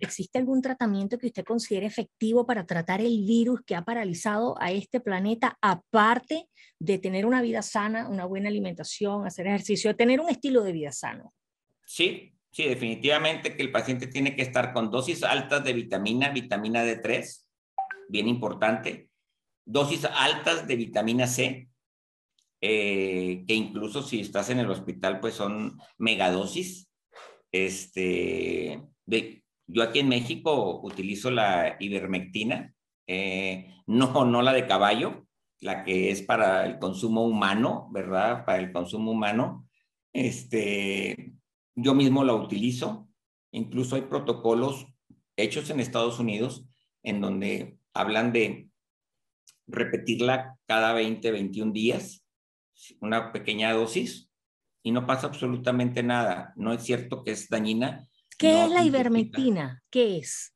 [0.00, 4.72] ¿Existe algún tratamiento que usted considere efectivo para tratar el virus que ha paralizado a
[4.72, 10.30] este planeta, aparte de tener una vida sana, una buena alimentación, hacer ejercicio, tener un
[10.30, 11.34] estilo de vida sano?
[11.84, 16.82] Sí, sí, definitivamente que el paciente tiene que estar con dosis altas de vitamina, vitamina
[16.82, 17.44] D3,
[18.10, 19.10] bien importante,
[19.64, 21.70] dosis altas de vitamina C,
[22.60, 26.90] eh, que incluso si estás en el hospital, pues son megadosis.
[27.52, 28.82] Este,
[29.66, 32.74] yo aquí en México utilizo la ivermectina,
[33.06, 35.26] eh, no, no la de caballo,
[35.60, 38.44] la que es para el consumo humano, ¿verdad?
[38.44, 39.68] Para el consumo humano.
[40.12, 41.32] Este,
[41.74, 43.08] yo mismo la utilizo.
[43.52, 44.86] Incluso hay protocolos
[45.36, 46.66] hechos en Estados Unidos
[47.02, 48.68] en donde hablan de
[49.66, 52.24] repetirla cada 20, 21 días,
[53.00, 54.30] una pequeña dosis,
[54.82, 56.52] y no pasa absolutamente nada.
[56.56, 58.08] No es cierto que es dañina,
[58.40, 59.82] ¿Qué es la ivermectina?
[59.90, 60.54] ¿Qué es?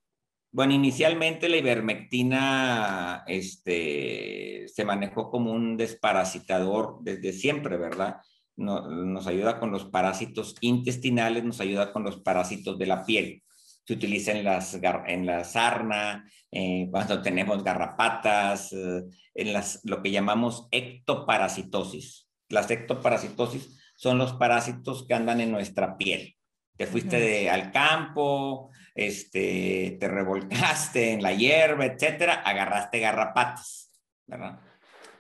[0.51, 8.17] Bueno, inicialmente la ivermectina este, se manejó como un desparasitador desde siempre, ¿verdad?
[8.57, 13.43] nos ayuda con los parásitos intestinales, nos ayuda con los parásitos de la piel.
[13.85, 19.05] Se utiliza en, las, en la sarna, eh, cuando tenemos garrapatas, eh,
[19.35, 22.29] en las, lo que llamamos ectoparasitosis.
[22.49, 26.37] Las ectoparasitosis son los parásitos que andan en nuestra piel
[26.77, 33.93] te fuiste al campo, este, te revolcaste en la hierba, etcétera, agarraste garrapatas,
[34.27, 34.59] ¿verdad?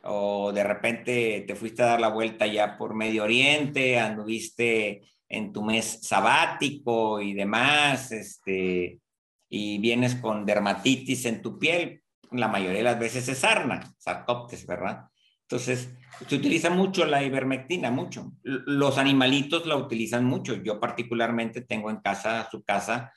[0.06, 5.52] o de repente te fuiste a dar la vuelta ya por Medio Oriente, anduviste en
[5.52, 9.00] tu mes sabático y demás, este,
[9.48, 14.66] y vienes con dermatitis en tu piel, la mayoría de las veces es sarna, sarcoptes,
[14.66, 15.08] ¿verdad?
[15.42, 15.94] Entonces,
[16.26, 18.32] se utiliza mucho la ivermectina, mucho.
[18.42, 20.54] Los animalitos la utilizan mucho.
[20.56, 23.12] Yo particularmente tengo en casa, su casa,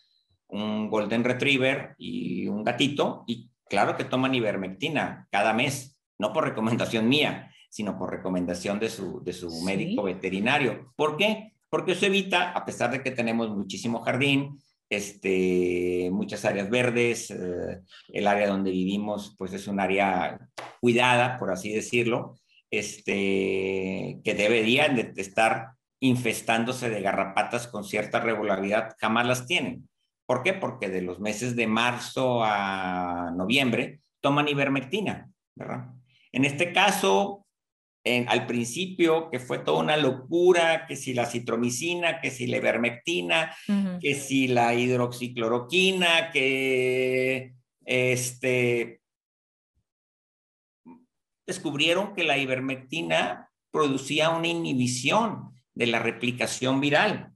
[0.47, 6.43] un golden retriever y un gatito, y claro que toman ivermectina cada mes, no por
[6.43, 10.93] recomendación mía, sino por recomendación de su, de su médico veterinario.
[10.95, 11.53] ¿Por qué?
[11.69, 14.59] Porque eso evita, a pesar de que tenemos muchísimo jardín,
[14.89, 20.39] este, muchas áreas verdes, eh, el área donde vivimos pues es un área
[20.79, 22.35] cuidada, por así decirlo,
[22.71, 29.89] este, que deberían de estar infestándose de garrapatas con cierta regularidad, jamás las tienen.
[30.25, 30.53] ¿Por qué?
[30.53, 35.87] Porque de los meses de marzo a noviembre toman ivermectina, ¿verdad?
[36.31, 37.46] En este caso,
[38.27, 43.55] al principio, que fue toda una locura, que si la citromicina, que si la ivermectina,
[43.99, 47.53] que si la hidroxicloroquina, que
[47.85, 49.01] este,
[51.45, 57.31] descubrieron que la ivermectina producía una inhibición de la replicación viral,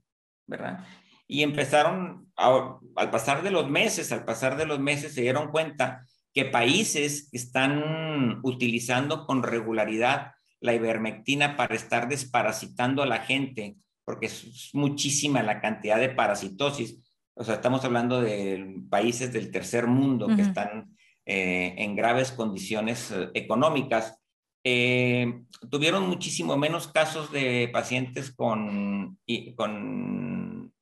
[0.46, 0.86] ¿verdad?
[1.26, 6.06] Y empezaron, al pasar de los meses, al pasar de los meses, se dieron cuenta
[6.34, 10.32] que países que están utilizando con regularidad
[10.62, 16.98] la ivermectina para estar desparasitando a la gente, porque es muchísima la cantidad de parasitosis.
[17.34, 20.96] O sea, estamos hablando de países del tercer mundo que están
[21.26, 24.18] eh, en graves condiciones eh, económicas.
[24.64, 29.18] Eh, tuvieron muchísimo menos casos de pacientes con,
[29.56, 30.72] con,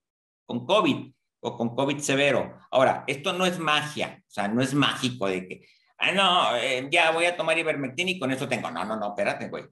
[0.44, 2.58] con COVID o con COVID severo.
[2.70, 5.66] Ahora, esto no es magia, o sea, no es mágico de que,
[6.00, 8.70] ah, no, eh, ya voy a tomar ivermectina y con eso tengo.
[8.70, 9.64] No, no, no, espérate, güey.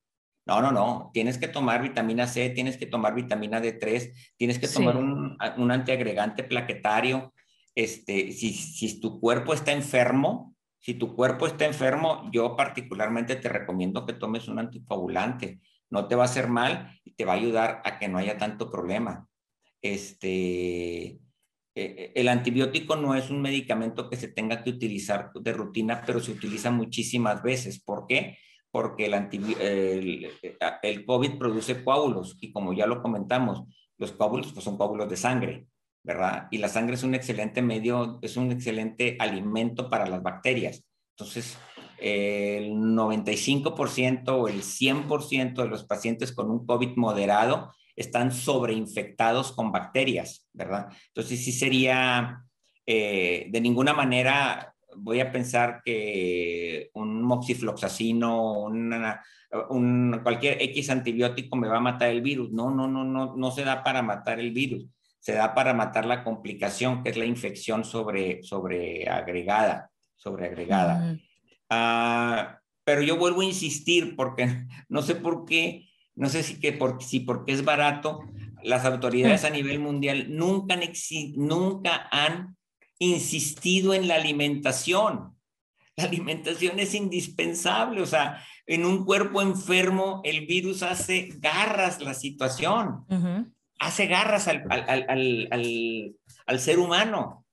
[0.46, 1.10] No, no, no.
[1.12, 5.70] Tienes que tomar vitamina C, tienes que tomar vitamina D3, tienes que tomar un, un,
[5.70, 7.34] antiagregante plaquetario.
[7.74, 13.48] Este, si, si tu cuerpo está enfermo, si tu cuerpo está enfermo, yo particularmente te
[13.48, 15.60] recomiendo que tomes un anticoagulante.
[15.90, 18.38] No te va a hacer mal y te va a ayudar a que no haya
[18.38, 19.28] tanto problema.
[19.82, 21.18] Este,
[21.80, 26.18] eh, el antibiótico no es un medicamento que se tenga que utilizar de rutina, pero
[26.18, 27.80] se utiliza muchísimas veces.
[27.80, 28.36] ¿Por qué?
[28.72, 30.28] Porque el,
[30.82, 33.62] el, COVID produce coágulos y como ya lo comentamos,
[33.96, 35.66] los coágulos pues, son coágulos de sangre,
[36.02, 36.48] ¿verdad?
[36.50, 40.84] Y la sangre es un excelente medio, es un excelente alimento para las bacterias.
[41.16, 41.56] Entonces,
[41.98, 49.72] el 95% o el 100% de los pacientes con un COVID moderado están sobreinfectados con
[49.72, 50.88] bacterias, ¿verdad?
[51.08, 52.44] Entonces sí sería,
[52.86, 59.22] eh, de ninguna manera voy a pensar que un moxifloxacino, una,
[59.70, 62.52] un, cualquier X antibiótico me va a matar el virus.
[62.52, 64.86] No, no, no, no, no se da para matar el virus.
[65.18, 71.16] Se da para matar la complicación, que es la infección sobre, sobre agregada, sobre agregada.
[71.68, 75.87] Ah, pero yo vuelvo a insistir porque no sé por qué
[76.18, 78.24] no sé si, que por, si porque es barato,
[78.64, 80.80] las autoridades a nivel mundial nunca han,
[81.36, 82.56] nunca han
[82.98, 85.36] insistido en la alimentación.
[85.96, 92.14] La alimentación es indispensable, o sea, en un cuerpo enfermo el virus hace garras la
[92.14, 93.04] situación,
[93.78, 94.64] hace garras al,
[96.46, 97.46] al, ser humano.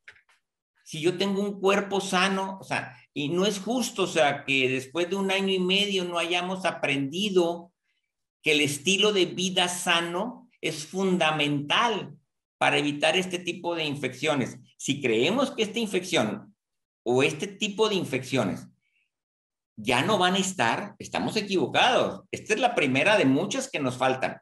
[0.84, 4.70] Si yo tengo un cuerpo sano, o sea, y no es justo, o sea, que
[4.70, 7.72] después de un año y medio no hayamos aprendido
[8.46, 12.16] que el estilo de vida sano es fundamental
[12.60, 14.60] para evitar este tipo de infecciones.
[14.78, 16.56] Si creemos que esta infección
[17.04, 18.68] o este tipo de infecciones
[19.76, 22.22] ya no van a estar, estamos equivocados.
[22.30, 24.38] Esta es la primera de muchas que nos faltan,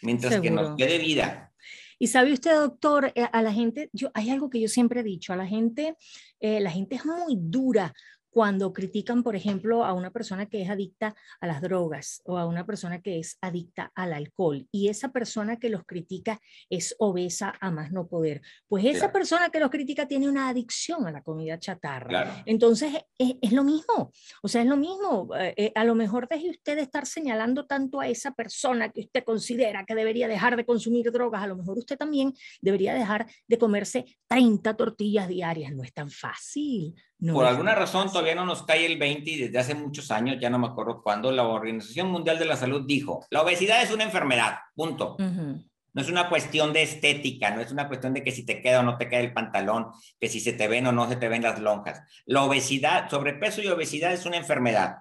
[0.00, 1.52] mientras que nos quede vida.
[1.98, 5.04] Y sabe usted, doctor, eh, a la gente, yo, hay algo que yo siempre he
[5.04, 5.96] dicho, a la gente,
[6.38, 7.92] eh, la gente es muy dura
[8.34, 12.46] cuando critican, por ejemplo, a una persona que es adicta a las drogas o a
[12.46, 17.54] una persona que es adicta al alcohol y esa persona que los critica es obesa
[17.60, 21.22] a más no poder, pues esa persona que los critica tiene una adicción a la
[21.22, 22.42] comida chatarra.
[22.44, 24.10] Entonces es, lo mismo,
[24.42, 25.28] o sea, es lo mismo.
[25.38, 29.02] Eh, eh, a lo mejor deje usted de estar señalando tanto a esa persona que
[29.02, 33.28] usted considera que debería dejar de consumir drogas, a lo mejor usted también debería dejar
[33.46, 35.72] de comerse 30 tortillas diarias.
[35.72, 36.96] No es tan fácil.
[37.20, 40.50] Por alguna razón todavía no nos cae el 20 y desde hace muchos años, ya
[40.50, 44.04] no me acuerdo cuándo, la Organización Mundial de la Salud dijo, la obesidad es una
[44.04, 45.16] enfermedad, punto.
[45.18, 48.80] No es una cuestión de estética, no es una cuestión de que si te queda
[48.80, 51.28] o no te queda el pantalón, que si se te ven o no se te
[51.28, 52.02] ven las lonjas.
[52.26, 54.98] La obesidad, sobrepeso y obesidad es una enfermedad.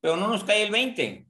[0.00, 1.26] pero no nos cae el 20.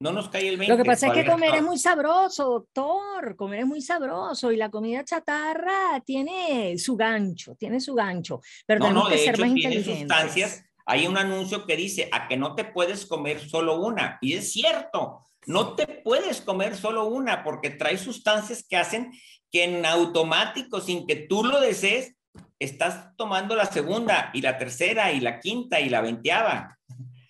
[0.00, 0.72] No nos cae el 20.
[0.72, 3.34] Lo que pasa es que comer es muy sabroso, doctor.
[3.34, 8.40] Comer es muy sabroso y la comida chatarra tiene su gancho, tiene su gancho.
[8.64, 9.98] Pero tenemos que ser más inteligentes.
[9.98, 10.64] Sustancias.
[10.86, 14.18] Hay un anuncio que dice a que no te puedes comer solo una.
[14.20, 19.12] Y es cierto, no te puedes comer solo una porque trae sustancias que hacen
[19.50, 22.14] que en automático, sin que tú lo desees,
[22.60, 26.77] estás tomando la segunda y la tercera y la quinta y la veinteava.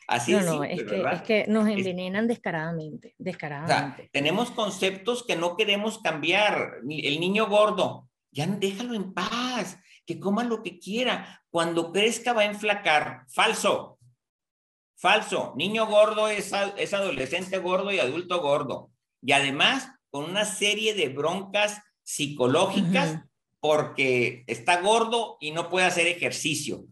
[0.09, 4.09] Así no, no, es, que, es que nos envenenan descaradamente, descaradamente.
[4.11, 6.79] tenemos conceptos que no queremos cambiar.
[6.89, 11.45] El niño gordo, ya déjalo en paz, que coma lo que quiera.
[11.51, 13.25] Cuando crezca va a enflacar.
[13.29, 13.99] Falso.
[14.97, 15.53] Falso.
[15.57, 18.91] Niño gordo es, es adolescente gordo y adulto gordo.
[19.21, 23.21] Y además con una serie de broncas psicológicas
[23.61, 26.87] porque está gordo y no puede hacer ejercicio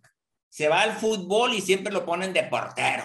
[0.57, 3.05] se va al fútbol y siempre lo ponen de portero.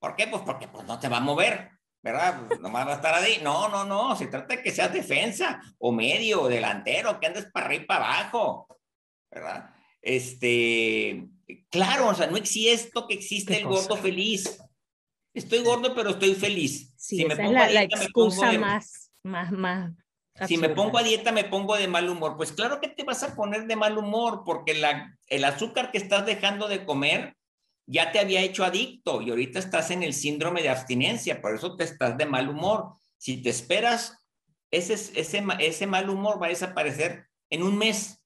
[0.00, 0.26] ¿Por qué?
[0.26, 1.70] Pues porque pues, no te va a mover,
[2.02, 2.48] ¿verdad?
[2.48, 3.38] Pues, nomás va a estar ahí.
[3.44, 7.46] No, no, no, se trata de que seas defensa o medio o delantero, que andes
[7.52, 8.66] para arriba y para abajo,
[9.30, 9.70] ¿verdad?
[10.02, 11.28] Este,
[11.70, 14.60] claro, o sea, no existe esto que existe el gordo feliz.
[15.32, 16.92] Estoy gordo, pero estoy feliz.
[16.96, 19.92] Sí, si me pongo es la, excusa más, más, más
[20.46, 22.36] si me pongo a dieta, me pongo de mal humor.
[22.36, 25.98] Pues claro que te vas a poner de mal humor porque la, el azúcar que
[25.98, 27.36] estás dejando de comer
[27.86, 31.76] ya te había hecho adicto y ahorita estás en el síndrome de abstinencia, por eso
[31.76, 32.94] te estás de mal humor.
[33.18, 34.26] Si te esperas,
[34.70, 38.22] ese, ese, ese mal humor va a desaparecer en un mes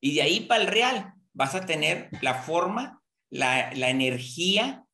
[0.00, 4.84] y de ahí para el real vas a tener la forma, la, la energía,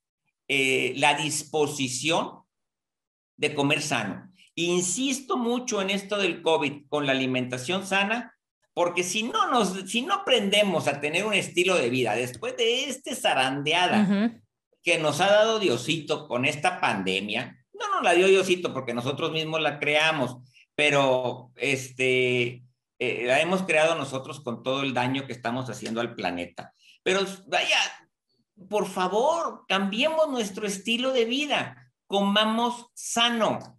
[0.49, 2.43] eh, la disposición
[3.37, 4.28] de comer sano.
[4.61, 8.35] Insisto mucho en esto del COVID con la alimentación sana,
[8.75, 12.89] porque si no nos, si no aprendemos a tener un estilo de vida después de
[12.89, 14.33] este zarandeada
[14.83, 19.31] que nos ha dado Diosito con esta pandemia, no nos la dio Diosito porque nosotros
[19.31, 20.39] mismos la creamos,
[20.75, 22.65] pero este,
[22.99, 26.75] eh, la hemos creado nosotros con todo el daño que estamos haciendo al planeta.
[27.05, 27.79] Pero vaya,
[28.69, 33.78] por favor, cambiemos nuestro estilo de vida, comamos sano,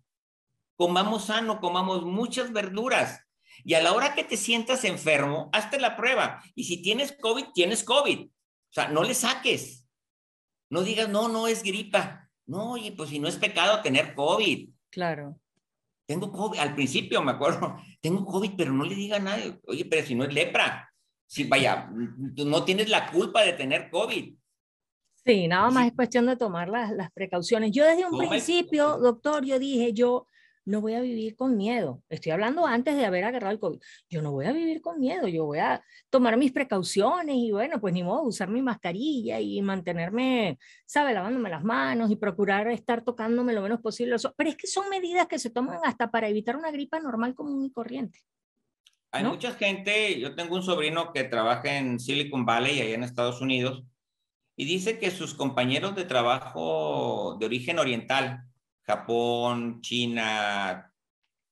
[0.79, 3.27] comamos sano, comamos muchas verduras.
[3.65, 6.41] Y a la hora que te sientas enfermo, hazte la prueba.
[6.55, 8.21] Y si tienes COVID, tienes COVID.
[8.21, 9.85] O sea, no le saques.
[10.69, 12.29] No digas, no, no es gripa.
[12.45, 14.69] No, oye, pues si no es pecado tener COVID.
[14.89, 15.37] Claro.
[16.07, 19.83] Tengo COVID, al principio me acuerdo, tengo COVID, pero no le diga a nadie, oye,
[19.83, 20.89] pero si no es lepra,
[21.27, 24.33] si vaya, no tienes la culpa de tener COVID.
[25.25, 27.71] Sí, nada más es cuestión de tomar las, las precauciones.
[27.71, 30.25] Yo desde un principio, doctor, yo dije, yo,
[30.65, 32.03] no voy a vivir con miedo.
[32.09, 33.79] Estoy hablando antes de haber agarrado el COVID.
[34.09, 37.79] Yo no voy a vivir con miedo, yo voy a tomar mis precauciones y bueno,
[37.79, 41.13] pues ni modo, usar mi mascarilla y mantenerme, ¿sabe?
[41.13, 44.15] Lavándome las manos y procurar estar tocándome lo menos posible.
[44.35, 47.65] Pero es que son medidas que se toman hasta para evitar una gripa normal común
[47.65, 48.19] y corriente.
[49.11, 53.41] Hay mucha gente, yo tengo un sobrino que trabaja en Silicon Valley, allá en Estados
[53.41, 53.83] Unidos,
[54.55, 58.43] y dice que sus compañeros de trabajo de origen oriental,
[58.89, 60.91] Japón, China,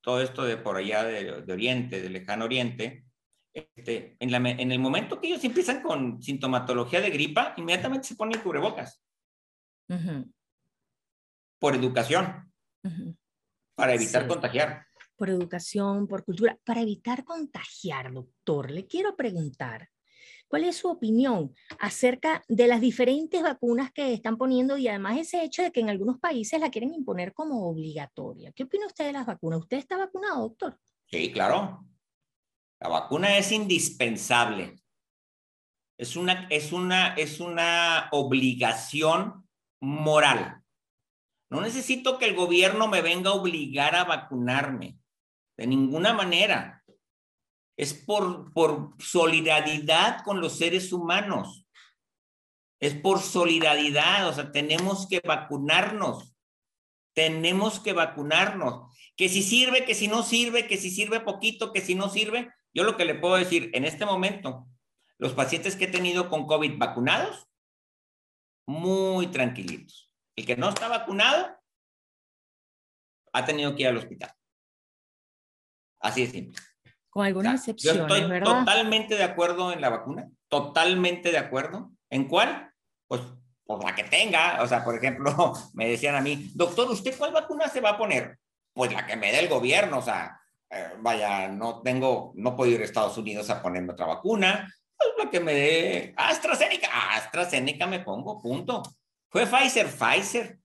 [0.01, 3.05] todo esto de por allá de, Oriente, del lejano Oriente,
[3.53, 8.15] este, en, la, en, el momento que ellos empiezan con sintomatología de gripa, inmediatamente se
[8.15, 9.03] ponen cubrebocas.
[11.59, 12.51] Por educación.
[13.75, 14.87] Para evitar contagiar.
[15.15, 16.57] Por educación, por cultura.
[16.65, 19.87] Para evitar contagiar, doctor, le quiero preguntar,
[20.47, 25.43] ¿Cuál es su opinión acerca de las diferentes vacunas que están poniendo y además ese
[25.43, 28.51] hecho de que en algunos países la quieren imponer como obligatoria?
[28.53, 29.59] ¿Qué opina usted de las vacunas?
[29.59, 30.79] ¿Usted está vacunado, doctor?
[31.07, 31.85] Sí, claro.
[32.79, 34.81] La vacuna es indispensable.
[35.97, 39.47] Es una, es una, es una obligación
[39.81, 40.63] moral.
[41.49, 44.97] No necesito que el gobierno me venga a obligar a vacunarme.
[45.57, 46.76] De ninguna manera
[47.77, 51.65] es por, por solidaridad con los seres humanos.
[52.79, 56.35] Es por solidaridad, o sea, tenemos que vacunarnos.
[57.13, 58.91] Tenemos que vacunarnos.
[59.15, 62.51] Que si sirve, que si no sirve, que si sirve poquito, que si no sirve.
[62.73, 64.67] Yo lo que le puedo decir en este momento,
[65.17, 67.47] los pacientes que he tenido con COVID vacunados,
[68.67, 70.11] muy tranquilitos.
[70.35, 71.55] El que no está vacunado
[73.33, 74.33] ha tenido que ir al hospital.
[75.99, 76.61] Así de simple.
[77.17, 81.89] Con algunas excepciones, Yo estoy totalmente de acuerdo en la vacuna, totalmente de acuerdo.
[82.11, 82.71] ¿En cuál?
[83.07, 83.21] Pues,
[83.65, 84.61] pues, la que tenga.
[84.61, 87.97] O sea, por ejemplo, me decían a mí, doctor, ¿usted cuál vacuna se va a
[87.97, 88.37] poner?
[88.71, 90.39] Pues la que me dé el gobierno, o sea,
[90.69, 95.09] eh, vaya, no tengo, no puedo ir a Estados Unidos a ponerme otra vacuna, pues
[95.17, 98.83] la que me dé AstraZeneca, AstraZeneca me pongo, punto.
[99.31, 100.59] Fue Pfizer, Pfizer.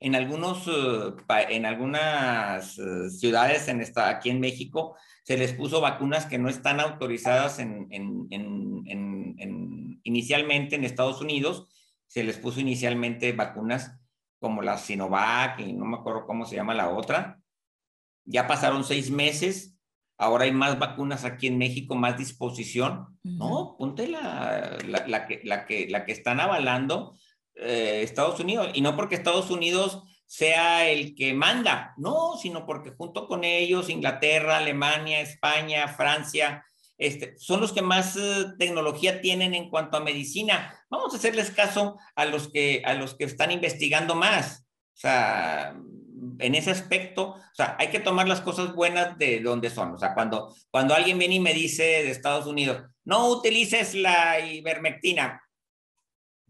[0.00, 5.80] En, algunos, uh, en algunas uh, ciudades en esta, aquí en México se les puso
[5.80, 11.68] vacunas que no están autorizadas en, en, en, inicialmente en Estados Unidos,
[12.06, 13.98] se les puso inicialmente vacunas
[14.38, 17.40] como la Sinovac y no me acuerdo cómo se llama la otra.
[18.24, 19.76] Ya pasaron seis meses
[20.18, 23.18] ahora hay más vacunas aquí en México, más disposición.
[23.22, 27.16] No, ponte la, la, que, la, que, la que están avalando
[27.56, 28.70] eh, Estados Unidos.
[28.74, 33.88] Y no porque Estados Unidos sea el que manda, no, sino porque junto con ellos
[33.88, 36.64] Inglaterra, Alemania, España, Francia,
[36.98, 40.74] este, son los que más eh, tecnología tienen en cuanto a medicina.
[40.90, 44.64] Vamos a hacerles caso a los que, a los que están investigando más.
[44.94, 45.76] O sea,
[46.38, 49.92] en ese aspecto, o sea, hay que tomar las cosas buenas de donde son.
[49.92, 54.40] O sea, cuando, cuando alguien viene y me dice de Estados Unidos, no utilices la
[54.40, 55.42] ivermectina.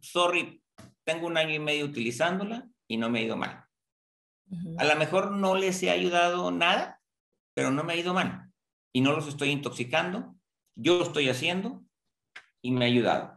[0.01, 0.63] Sorry,
[1.07, 3.65] tengo un año y medio utilizándola y no me ha ido mal.
[4.77, 7.01] A lo mejor no les he ayudado nada,
[7.55, 8.53] pero no me ha ido mal.
[8.93, 10.37] Y no los estoy intoxicando.
[10.75, 11.85] Yo lo estoy haciendo
[12.61, 13.36] y me ha ayudado.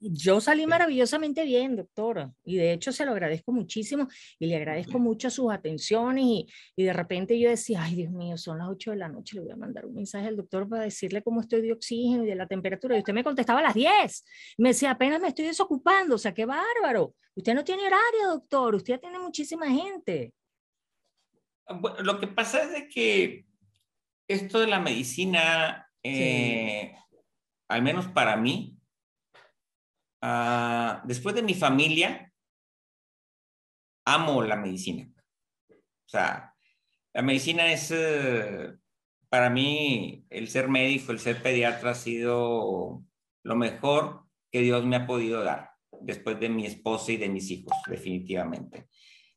[0.00, 4.08] Yo salí maravillosamente bien, doctora, y de hecho se lo agradezco muchísimo
[4.38, 6.46] y le agradezco mucho sus atenciones y,
[6.76, 9.42] y, de repente yo decía, ay Dios mío, son las 8 de la noche, le
[9.42, 12.34] voy a mandar un mensaje al doctor para decirle cómo estoy de oxígeno y de
[12.34, 14.24] la temperatura y usted me contestaba a las 10,
[14.58, 18.74] me decía, apenas me estoy desocupando, o sea, qué bárbaro, usted no tiene horario, doctor,
[18.74, 20.32] usted tiene muchísima gente.
[21.68, 23.44] Bueno, lo que pasa es de que
[24.28, 26.94] esto de la medicina, eh,
[27.68, 28.75] al menos para mí,
[30.20, 32.32] Ah, después de mi familia,
[34.04, 35.08] amo la medicina.
[35.70, 36.54] O sea,
[37.12, 38.74] la medicina es, eh,
[39.28, 43.02] para mí, el ser médico, el ser pediatra ha sido
[43.42, 47.50] lo mejor que Dios me ha podido dar, después de mi esposa y de mis
[47.50, 48.88] hijos, definitivamente.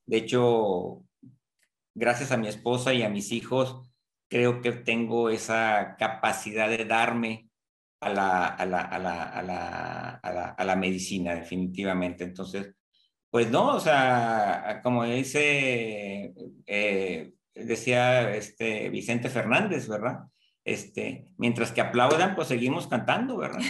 [0.05, 1.03] De hecho,
[1.93, 3.91] gracias a mi esposa y a mis hijos,
[4.29, 7.48] creo que tengo esa capacidad de darme
[8.01, 12.23] a la, a la, a la, a la, a la, medicina, definitivamente.
[12.23, 12.73] Entonces,
[13.29, 16.33] pues no, o sea, como dice,
[16.65, 20.19] eh, decía este Vicente Fernández, ¿verdad?
[20.63, 23.61] Este, mientras que aplaudan, pues seguimos cantando, ¿verdad?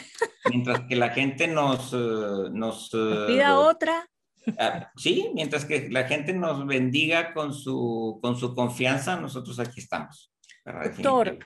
[0.50, 1.94] Mientras que la gente nos...
[1.94, 2.90] Eh, nos
[3.28, 4.10] pida otra.
[4.58, 9.82] Ah, sí, mientras que la gente nos bendiga con su, con su confianza, nosotros aquí
[9.82, 10.34] estamos.
[10.66, 11.40] Doctor,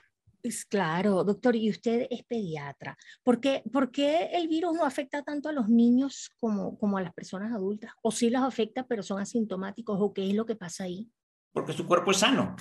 [0.44, 2.96] es claro, doctor, y usted es pediatra.
[3.22, 7.02] ¿Por qué, ¿Por qué, el virus no afecta tanto a los niños como, como a
[7.02, 7.92] las personas adultas?
[8.02, 9.98] ¿O sí los afecta, pero son asintomáticos?
[10.00, 11.10] ¿O qué es lo que pasa ahí?
[11.52, 12.54] Porque su cuerpo es sano.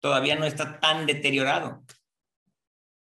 [0.00, 1.84] Todavía no está tan deteriorado.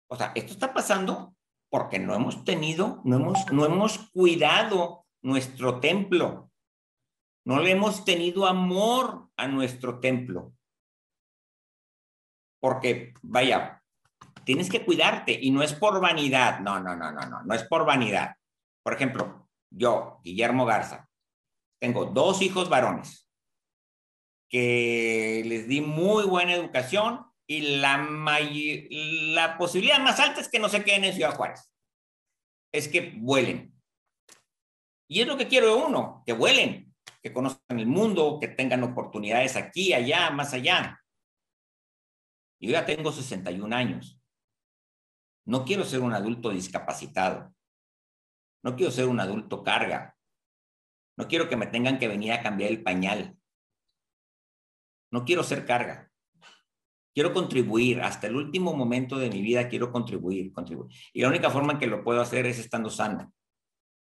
[0.10, 1.34] O sea, esto está pasando
[1.70, 6.52] porque no hemos tenido, no hemos, no hemos cuidado nuestro templo.
[7.46, 10.54] No le hemos tenido amor a nuestro templo
[12.64, 13.84] porque, vaya,
[14.46, 17.64] tienes que cuidarte y no es por vanidad, no, no, no, no, no, no es
[17.64, 18.38] por vanidad.
[18.82, 21.10] Por ejemplo, yo, Guillermo Garza,
[21.82, 23.30] tengo dos hijos varones
[24.50, 30.70] que les di muy buena educación y la, la posibilidad más alta es que no
[30.70, 31.70] se queden en Ciudad Juárez.
[32.72, 33.78] Es que vuelen.
[35.10, 38.84] Y es lo que quiero de uno, que vuelen, que conozcan el mundo, que tengan
[38.84, 41.03] oportunidades aquí, allá, más allá.
[42.64, 44.18] Yo ya tengo 61 años.
[45.46, 47.54] No quiero ser un adulto discapacitado.
[48.64, 50.18] No quiero ser un adulto carga.
[51.18, 53.38] No quiero que me tengan que venir a cambiar el pañal.
[55.12, 56.10] No quiero ser carga.
[57.14, 58.02] Quiero contribuir.
[58.02, 60.90] Hasta el último momento de mi vida quiero contribuir, contribuir.
[61.12, 63.34] Y la única forma en que lo puedo hacer es estando sano.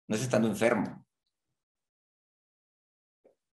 [0.07, 1.07] No es estando enfermo.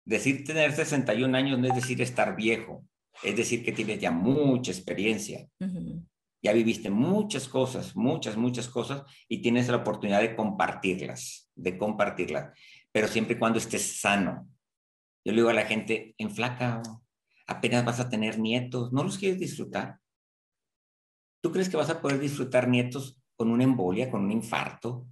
[0.04, 2.86] Decir tener 61 años no es decir estar viejo.
[3.22, 5.48] Es decir, que tienes ya mucha experiencia.
[6.42, 12.56] Ya viviste muchas cosas, muchas, muchas cosas y tienes la oportunidad de compartirlas, de compartirlas,
[12.92, 14.48] pero siempre y cuando estés sano.
[15.24, 16.82] Yo le digo a la gente, en flaca,
[17.48, 19.98] apenas vas a tener nietos, ¿no los quieres disfrutar?
[21.42, 25.06] ¿Tú crees que vas a poder disfrutar nietos con una embolia, con un infarto?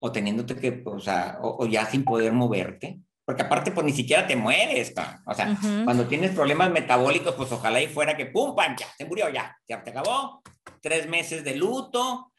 [0.00, 4.26] O teniéndote que, o sea, o ya sin poder moverte porque aparte pues ni siquiera
[4.26, 4.94] te mueres,
[5.26, 5.54] o sea,
[5.84, 9.54] cuando tienes problemas metabólicos, pues ojalá y fuera que pum, pan, ya, se murió, ya,
[9.68, 10.40] ya te acabó,
[10.80, 12.32] tres meses de luto,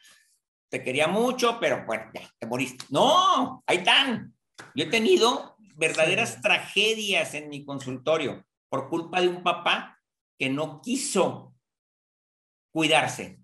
[0.68, 2.86] te quería mucho, pero bueno, ya, te moriste.
[2.88, 4.34] No, ahí están.
[4.74, 9.96] Yo he tenido verdaderas tragedias en mi consultorio por culpa de un papá
[10.36, 11.54] que no quiso
[12.72, 13.38] cuidarse.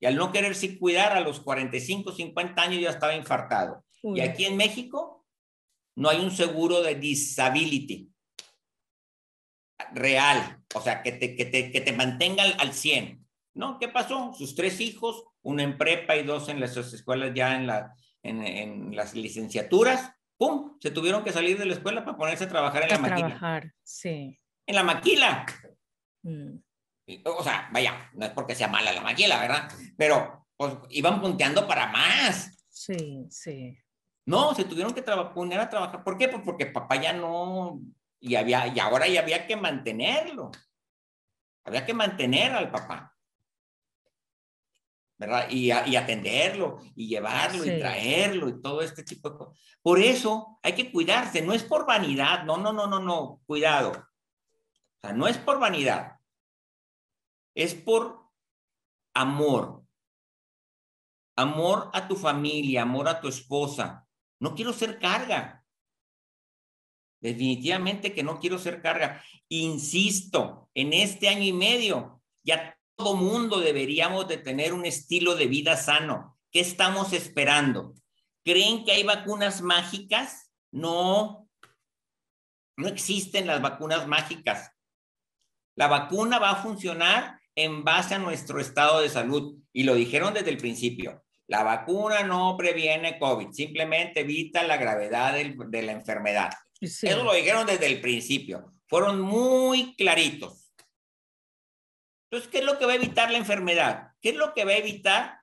[0.00, 3.84] Y al no quererse cuidar a los 45, 50 años ya estaba infartado.
[4.02, 5.15] Y aquí en México
[5.96, 8.10] no hay un seguro de disability
[9.92, 13.24] real, o sea, que te, que te, que te mantenga al, 100.
[13.54, 13.78] ¿No?
[13.78, 14.34] ¿Qué pasó?
[14.34, 18.46] Sus tres hijos, uno en prepa y dos en las escuelas ya en, la, en,
[18.46, 20.76] en las licenciaturas, ¡pum!
[20.80, 23.26] Se tuvieron que salir de la escuela para ponerse a trabajar en la maquila.
[23.28, 24.38] trabajar, sí.
[24.66, 25.46] En la maquila.
[26.22, 26.58] Mm.
[27.24, 29.68] O sea, vaya, no es porque sea mala la maquila, ¿verdad?
[29.96, 32.66] Pero pues, iban punteando para más.
[32.68, 33.78] Sí, sí.
[34.26, 36.02] No, se tuvieron que poner a trabajar.
[36.04, 36.28] ¿Por qué?
[36.28, 37.80] Pues porque papá ya no,
[38.20, 40.50] y, había, y ahora ya había que mantenerlo.
[41.64, 43.16] Había que mantener al papá.
[45.18, 45.48] ¿verdad?
[45.48, 49.58] Y, y, atenderlo, y llevarlo, y traerlo, y todo este tipo de cosas.
[49.80, 53.92] Por eso hay que cuidarse, no es por vanidad, no, no, no, no, no, cuidado.
[53.92, 56.18] O sea, no es por vanidad,
[57.54, 58.28] es por
[59.14, 59.82] amor.
[61.38, 64.05] Amor a tu familia, amor a tu esposa.
[64.40, 65.64] No quiero ser carga.
[67.20, 69.22] Definitivamente que no quiero ser carga.
[69.48, 75.46] Insisto, en este año y medio ya todo mundo deberíamos de tener un estilo de
[75.46, 76.38] vida sano.
[76.50, 77.94] ¿Qué estamos esperando?
[78.44, 80.50] ¿Creen que hay vacunas mágicas?
[80.72, 81.48] No,
[82.76, 84.70] no existen las vacunas mágicas.
[85.76, 90.32] La vacuna va a funcionar en base a nuestro estado de salud y lo dijeron
[90.32, 91.25] desde el principio.
[91.48, 96.50] La vacuna no previene COVID, simplemente evita la gravedad de la enfermedad.
[96.80, 98.74] Eso lo dijeron desde el principio.
[98.88, 100.72] Fueron muy claritos.
[102.28, 104.12] Entonces, ¿qué es lo que va a evitar la enfermedad?
[104.20, 105.40] ¿Qué es lo que va a evitar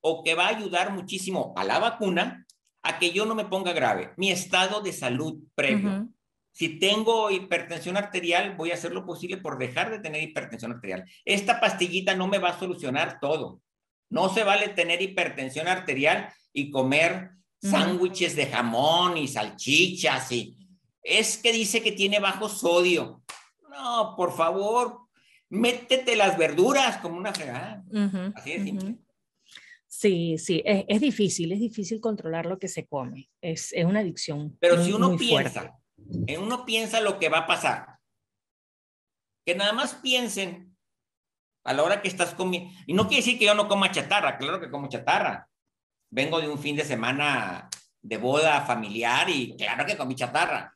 [0.00, 2.46] o que va a ayudar muchísimo a la vacuna
[2.84, 4.14] a que yo no me ponga grave?
[4.16, 6.08] Mi estado de salud previo.
[6.56, 11.04] Si tengo hipertensión arterial, voy a hacer lo posible por dejar de tener hipertensión arterial.
[11.26, 13.60] Esta pastillita no me va a solucionar todo.
[14.08, 20.56] No se vale tener hipertensión arterial y comer sándwiches de jamón y salchichas y
[21.02, 23.22] es que dice que tiene bajo sodio.
[23.68, 25.00] No, por favor,
[25.50, 27.84] métete las verduras como una fregada.
[28.34, 28.96] Así de simple.
[29.86, 33.28] Sí, sí, es, difícil, es difícil controlar lo que se come.
[33.42, 34.56] Es, es una adicción.
[34.58, 35.85] Pero si uno piensa, en
[36.38, 37.98] uno piensa lo que va a pasar,
[39.44, 40.76] que nada más piensen
[41.64, 42.70] a la hora que estás comiendo.
[42.86, 45.48] Y no quiere decir que yo no coma chatarra, claro que como chatarra
[46.10, 47.68] vengo de un fin de semana
[48.00, 50.72] de boda familiar y claro que comí chatarra.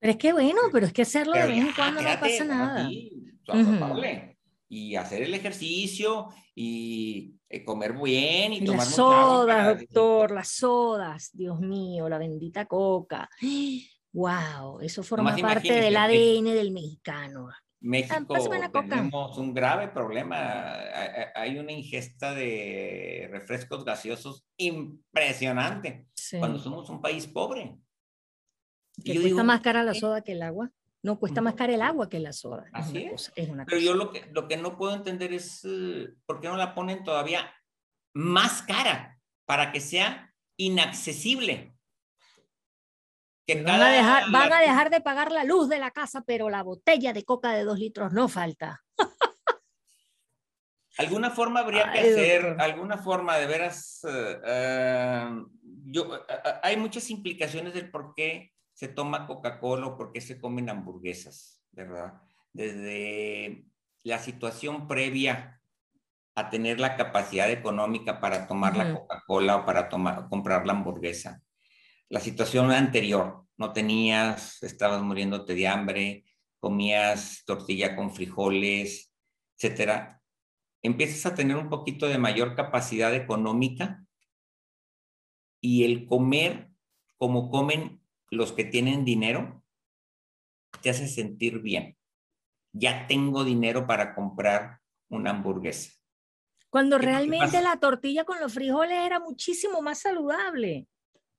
[0.00, 2.88] Pero es que bueno, pero es que hacerlo de vez en cuando no pasa nada.
[4.70, 11.30] Y hacer el ejercicio y eh, comer bien y, tomar Las sodas, doctor, las sodas,
[11.32, 13.30] Dios mío, la bendita coca.
[14.12, 17.50] Wow, eso forma parte del ADN del mexicano.
[17.80, 18.34] México
[18.72, 20.74] tenemos un grave problema.
[21.34, 27.78] Hay una ingesta de refrescos gaseosos impresionante cuando somos un país pobre.
[29.04, 30.72] ¿Que cuesta más cara la soda que el agua?
[31.02, 32.68] No, cuesta más cara el agua que la soda.
[32.72, 33.32] Así es.
[33.34, 36.74] Pero yo lo que, lo que no puedo entender es eh, por qué no la
[36.74, 37.48] ponen todavía
[38.12, 41.77] más cara para que sea inaccesible
[43.54, 46.62] van, a dejar, van a dejar de pagar la luz de la casa, pero la
[46.62, 48.84] botella de coca de dos litros no falta.
[50.98, 55.28] Alguna forma habría que hacer, alguna forma de veras, eh, eh,
[55.86, 60.40] yo, eh, hay muchas implicaciones del por qué se toma Coca-Cola o por qué se
[60.40, 62.14] comen hamburguesas, ¿verdad?
[62.52, 63.64] Desde
[64.02, 65.62] la situación previa
[66.34, 71.42] a tener la capacidad económica para tomar la Coca-Cola o para tomar, comprar la hamburguesa
[72.08, 73.44] la situación anterior.
[73.56, 76.24] No tenías, estabas muriéndote de hambre,
[76.60, 79.12] comías tortilla con frijoles,
[79.56, 80.22] etcétera.
[80.82, 84.04] Empiezas a tener un poquito de mayor capacidad económica
[85.60, 86.70] y el comer
[87.16, 88.00] como comen
[88.30, 89.64] los que tienen dinero
[90.80, 91.96] te hace sentir bien.
[92.72, 95.92] Ya tengo dinero para comprar una hamburguesa.
[96.70, 100.86] Cuando realmente la tortilla con los frijoles era muchísimo más saludable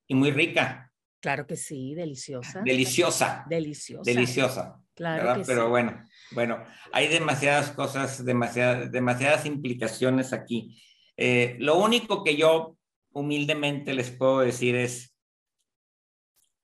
[0.10, 0.92] y muy rica.
[1.22, 2.62] Claro que sí, deliciosa.
[2.66, 3.46] Deliciosa.
[3.48, 4.12] Deliciosa.
[4.12, 4.82] Deliciosa.
[4.96, 10.82] Claro Pero bueno, bueno, hay demasiadas cosas, demasiadas, demasiadas implicaciones aquí.
[11.16, 12.78] Eh, lo único que yo
[13.12, 15.16] humildemente les puedo decir es,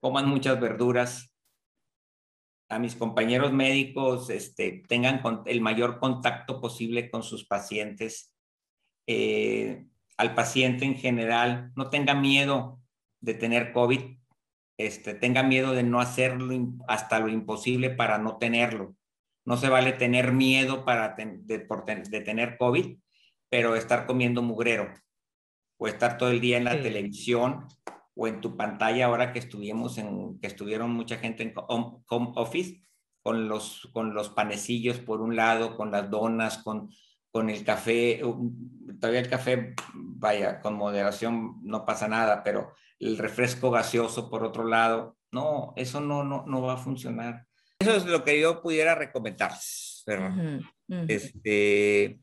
[0.02, 1.34] coman muchas verduras,
[2.68, 8.34] a mis compañeros médicos este, tengan el mayor contacto posible con sus pacientes,
[9.08, 9.86] eh,
[10.18, 12.80] al paciente en general, no tenga miedo
[13.22, 14.02] de tener COVID,
[14.78, 16.54] este, tenga miedo de no hacerlo
[16.88, 18.96] hasta lo imposible para no tenerlo.
[19.46, 22.98] No se vale tener miedo para de, tener COVID,
[23.50, 24.92] pero estar comiendo mugrero.
[25.78, 27.68] o estar todo el día en la televisión
[28.16, 32.82] o en tu pantalla ahora que estuvimos en, que estuvieron mucha gente en home, office,
[33.22, 36.90] con los, con los panecillos por un lado, con las donas, con,
[37.32, 38.22] con el café,
[39.00, 44.64] todavía el café, vaya, con moderación no pasa nada, pero el refresco gaseoso por otro
[44.66, 47.46] lado, no, eso no, no, no va a funcionar.
[47.80, 49.52] Eso es lo que yo pudiera recomendar.
[51.08, 52.20] Este,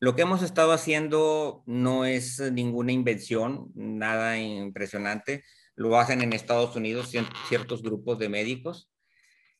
[0.00, 5.44] lo que hemos estado haciendo no es ninguna invención, nada impresionante.
[5.74, 7.12] Lo hacen en Estados Unidos
[7.48, 8.90] ciertos grupos de médicos.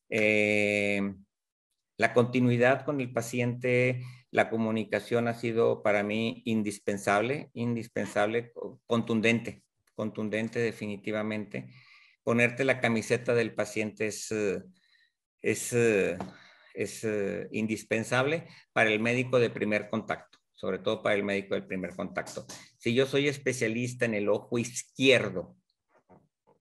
[0.09, 1.15] Eh,
[1.99, 8.53] la continuidad con el paciente, la comunicación ha sido para mí indispensable, indispensable,
[8.87, 9.63] contundente,
[9.97, 11.69] contundente definitivamente.
[12.23, 14.33] Ponerte la camiseta del paciente es,
[15.43, 15.73] es
[16.77, 21.63] es eh, indispensable para el médico de primer contacto, sobre todo para el médico de
[21.63, 22.47] primer contacto.
[22.79, 25.57] Si yo soy especialista en el ojo izquierdo,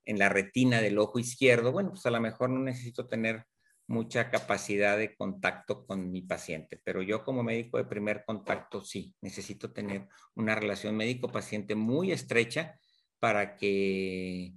[0.06, 3.44] en la retina del ojo izquierdo, bueno, pues a lo mejor no necesito tener
[3.88, 9.14] mucha capacidad de contacto con mi paciente, pero yo como médico de primer contacto sí,
[9.22, 12.80] necesito tener una relación médico-paciente muy estrecha
[13.26, 14.54] para que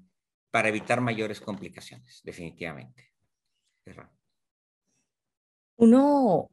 [0.51, 3.15] para evitar mayores complicaciones, definitivamente.
[5.77, 6.51] Uno,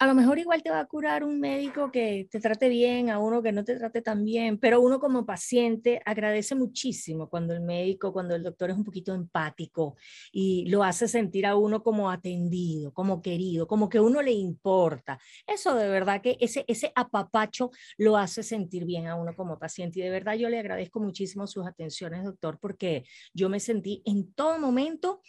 [0.00, 3.18] a lo mejor igual te va a curar un médico que te trate bien, a
[3.18, 7.60] uno que no te trate tan bien, pero uno como paciente agradece muchísimo cuando el
[7.60, 9.96] médico, cuando el doctor es un poquito empático
[10.32, 15.18] y lo hace sentir a uno como atendido, como querido, como que uno le importa.
[15.46, 20.00] Eso de verdad que ese, ese apapacho lo hace sentir bien a uno como paciente
[20.00, 24.32] y de verdad yo le agradezco muchísimo sus atenciones, doctor, porque yo me sentí en
[24.32, 25.20] todo momento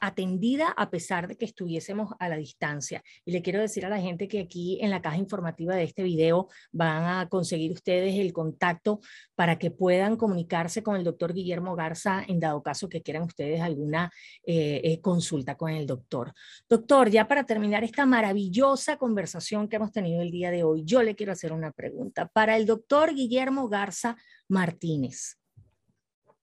[0.00, 3.02] atendida a pesar de que estuviésemos a la distancia.
[3.24, 6.02] Y le quiero decir a la gente que aquí en la caja informativa de este
[6.02, 9.00] video van a conseguir ustedes el contacto
[9.34, 13.60] para que puedan comunicarse con el doctor Guillermo Garza en dado caso que quieran ustedes
[13.60, 14.10] alguna
[14.44, 16.32] eh, eh, consulta con el doctor.
[16.68, 21.02] Doctor, ya para terminar esta maravillosa conversación que hemos tenido el día de hoy, yo
[21.02, 22.26] le quiero hacer una pregunta.
[22.28, 24.16] Para el doctor Guillermo Garza
[24.48, 25.38] Martínez,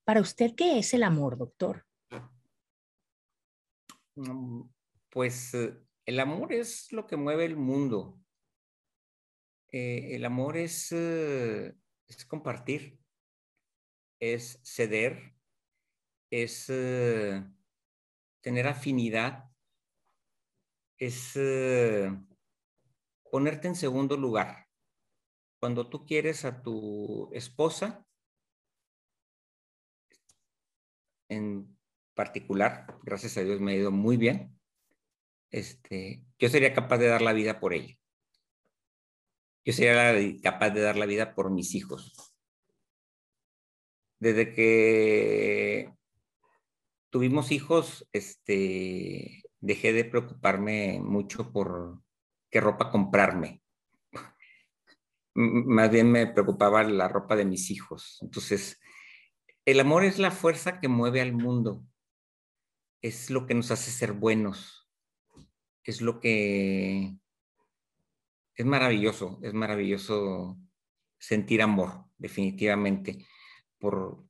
[0.04, 1.86] ¿para usted qué es el amor, doctor?
[4.16, 4.64] Mm,
[5.10, 8.20] pues eh, el amor es lo que mueve el mundo.
[9.72, 13.00] Eh, el amor eh, es, compartir,
[14.20, 15.34] es ceder,
[16.30, 16.68] es
[18.42, 19.50] tener afinidad,
[20.98, 21.34] es
[23.32, 24.68] ponerte en segundo lugar.
[25.60, 28.06] Cuando tú quieres a tu esposa,
[31.30, 31.73] en
[32.14, 34.58] particular, gracias a Dios me ha ido muy bien,
[35.54, 37.96] este, yo sería capaz de dar la vida por ella.
[39.64, 42.34] Yo sería capaz de dar la vida por mis hijos.
[44.20, 45.94] Desde que
[47.12, 52.02] tuvimos hijos, este, dejé de preocuparme mucho por
[52.50, 53.62] qué ropa comprarme.
[55.36, 58.18] Más bien me preocupaba la ropa de mis hijos.
[58.22, 58.82] Entonces,
[59.66, 61.86] el amor es la fuerza que mueve al mundo
[63.04, 64.90] es lo que nos hace ser buenos,
[65.84, 67.18] es lo que
[68.56, 70.58] es maravilloso, es maravilloso
[71.20, 73.28] sentir amor, definitivamente,
[73.78, 74.24] por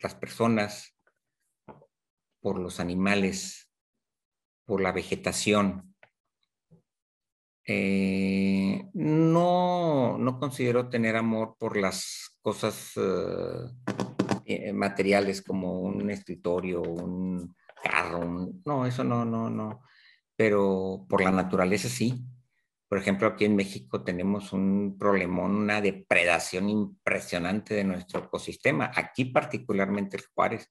[0.00, 0.98] las personas,
[2.40, 3.70] por los animales,
[4.64, 5.94] por la vegetación.
[7.64, 13.70] Eh, no, no considero tener amor por las cosas eh,
[14.44, 19.82] eh, materiales como un escritorio, un, carro, no, eso no, no, no,
[20.36, 22.24] pero por la naturaleza sí.
[22.88, 28.90] Por ejemplo, aquí en México tenemos un problemón, una depredación impresionante de nuestro ecosistema.
[28.94, 30.70] Aquí particularmente el Juárez.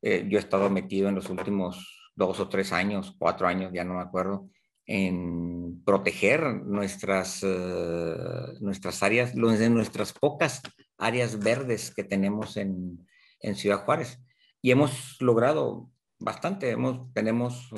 [0.00, 3.84] Eh, yo he estado metido en los últimos dos o tres años, cuatro años, ya
[3.84, 4.48] no me acuerdo,
[4.86, 8.16] en proteger nuestras, eh,
[8.60, 10.62] nuestras áreas, nuestras pocas
[10.96, 13.06] áreas verdes que tenemos en,
[13.40, 14.18] en Ciudad Juárez.
[14.62, 16.70] Y hemos logrado bastante.
[16.70, 17.70] Hemos, tenemos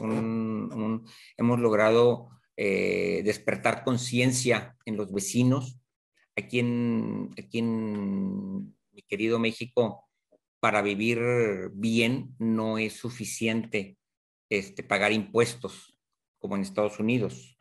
[1.37, 5.79] hemos logrado eh, despertar conciencia en los vecinos.
[6.37, 10.09] Aquí en, aquí en mi querido México,
[10.61, 11.19] para vivir
[11.73, 13.97] bien no es suficiente
[14.51, 15.99] este, pagar impuestos
[16.39, 17.57] como en Estados Unidos.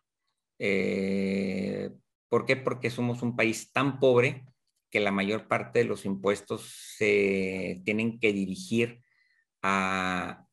[0.60, 1.92] Eh,
[2.28, 2.58] ¿Por qué?
[2.58, 4.46] Porque somos un país tan pobre
[4.92, 9.02] que la mayor parte de los impuestos se tienen que dirigir
[9.62, 10.49] a,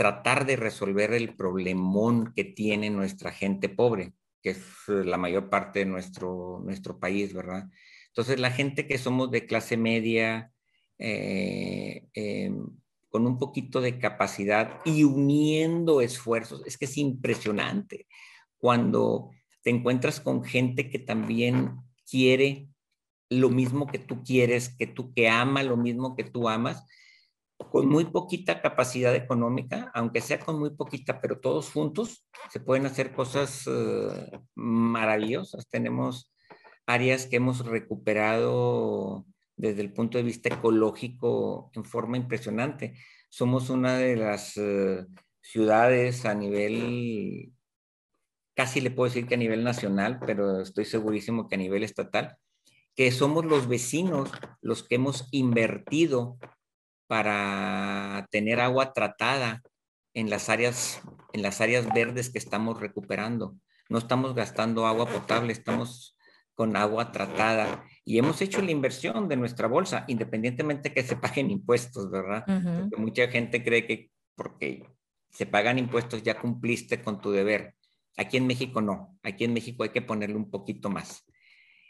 [0.00, 5.80] tratar de resolver el problemón que tiene nuestra gente pobre, que es la mayor parte
[5.80, 7.68] de nuestro, nuestro país, ¿verdad?
[8.06, 10.52] Entonces, la gente que somos de clase media,
[10.96, 12.66] eh, em,
[13.10, 18.06] con un poquito de capacidad y uniendo esfuerzos, es que es impresionante
[18.56, 21.76] cuando te encuentras con gente que también
[22.10, 22.68] quiere
[23.28, 26.86] lo mismo que tú quieres, que tú que ama lo mismo que tú amas,
[27.70, 32.86] con muy poquita capacidad económica, aunque sea con muy poquita, pero todos juntos se pueden
[32.86, 35.68] hacer cosas eh, maravillosas.
[35.68, 36.32] Tenemos
[36.86, 42.94] áreas que hemos recuperado desde el punto de vista ecológico en forma impresionante.
[43.28, 45.06] Somos una de las eh,
[45.40, 47.52] ciudades a nivel,
[48.54, 52.36] casi le puedo decir que a nivel nacional, pero estoy segurísimo que a nivel estatal,
[52.96, 54.30] que somos los vecinos
[54.60, 56.38] los que hemos invertido
[57.10, 59.62] para tener agua tratada
[60.14, 61.02] en las áreas,
[61.32, 63.56] en las áreas verdes que estamos recuperando.
[63.88, 66.16] No estamos gastando agua potable, estamos
[66.54, 71.50] con agua tratada y hemos hecho la inversión de nuestra bolsa, independientemente que se paguen
[71.50, 72.44] impuestos, ¿verdad?
[72.46, 74.84] Porque mucha gente cree que porque
[75.32, 77.74] se pagan impuestos ya cumpliste con tu deber.
[78.18, 81.24] Aquí en México no, aquí en México hay que ponerle un poquito más.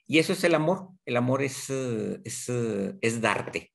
[0.06, 0.88] Y eso es el amor.
[1.04, 3.70] El amor es, es, es darte.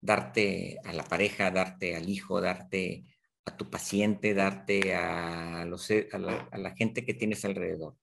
[0.00, 3.04] Darte a la pareja, darte al hijo, darte
[3.44, 7.96] a tu paciente, darte a, los, a, la, a la gente que tienes alrededor.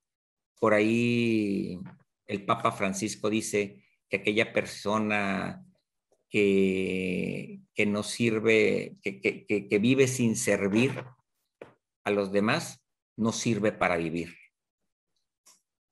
[0.60, 1.80] Por ahí
[2.28, 5.64] el Papa Francisco dice que aquella persona
[6.30, 11.06] que, que no sirve, que, que, que, vive sin servir
[12.04, 12.84] a los demás,
[13.16, 14.36] no sirve para vivir.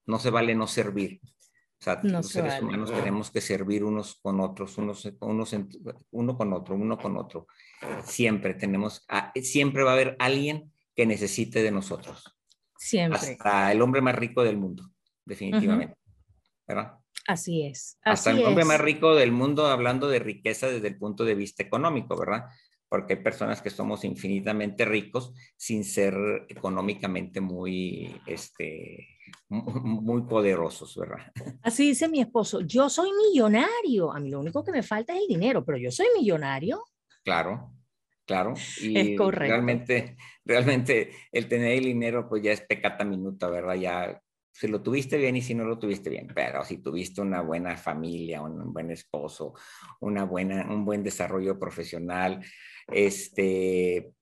[0.05, 1.19] No se vale no servir.
[1.85, 5.55] Sea, los seres humanos tenemos que servir unos con otros, unos, unos,
[6.09, 7.45] uno con otro, uno con otro.
[8.03, 9.05] Siempre tenemos,
[9.35, 12.35] siempre va a haber alguien que necesite de nosotros.
[12.75, 13.19] Siempre.
[13.19, 14.89] Hasta el hombre más rico del mundo,
[15.25, 15.95] definitivamente.
[16.67, 16.97] ¿Verdad?
[17.27, 17.99] Así es.
[18.03, 21.61] Hasta el hombre más rico del mundo hablando de riqueza desde el punto de vista
[21.61, 22.45] económico, ¿verdad?
[22.89, 26.15] Porque hay personas que somos infinitamente ricos sin ser
[26.49, 29.14] económicamente muy, este,
[29.49, 31.31] muy poderosos, ¿verdad?
[31.61, 35.21] Así dice mi esposo, yo soy millonario, a mí lo único que me falta es
[35.21, 36.83] el dinero, pero yo soy millonario.
[37.23, 37.71] Claro,
[38.25, 38.53] claro.
[38.81, 39.53] Y es correcto.
[39.53, 43.75] Realmente, realmente el tener el dinero pues ya es pecata minuta, ¿verdad?
[43.75, 44.21] Ya
[44.55, 47.75] si lo tuviste bien y si no lo tuviste bien, pero si tuviste una buena
[47.75, 49.53] familia, un buen esposo,
[49.99, 52.41] una buena, un buen desarrollo profesional,
[52.87, 54.13] este,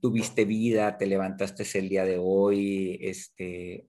[0.00, 3.88] tuviste vida, te levantaste el día de hoy, este,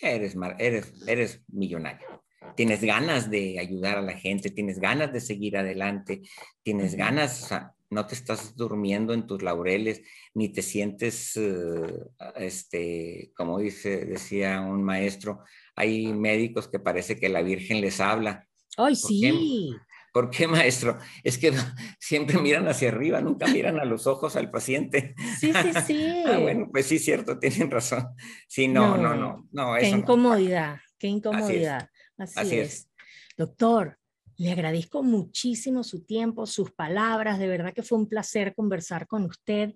[0.00, 2.22] eres, eres, eres millonario.
[2.54, 6.22] Tienes ganas de ayudar a la gente, tienes ganas de seguir adelante,
[6.62, 10.02] tienes ganas, o sea, no te estás durmiendo en tus laureles,
[10.34, 15.40] ni te sientes, uh, este, como dice, decía un maestro,
[15.74, 18.46] hay médicos que parece que la Virgen les habla.
[18.76, 19.72] ¡Ay, sí!
[20.16, 20.96] ¿Por qué, maestro?
[21.22, 21.52] Es que
[22.00, 25.14] siempre miran hacia arriba, nunca miran a los ojos al paciente.
[25.38, 26.24] Sí, sí, sí.
[26.24, 28.06] ah, bueno, pues sí, cierto, tienen razón.
[28.48, 29.74] Sí, no, no, no, no.
[29.78, 31.90] qué incomodidad, qué incomodidad.
[32.16, 32.68] Así, Así es.
[32.72, 32.90] es.
[33.36, 33.98] Doctor,
[34.38, 39.26] le agradezco muchísimo su tiempo, sus palabras, de verdad que fue un placer conversar con
[39.26, 39.74] usted.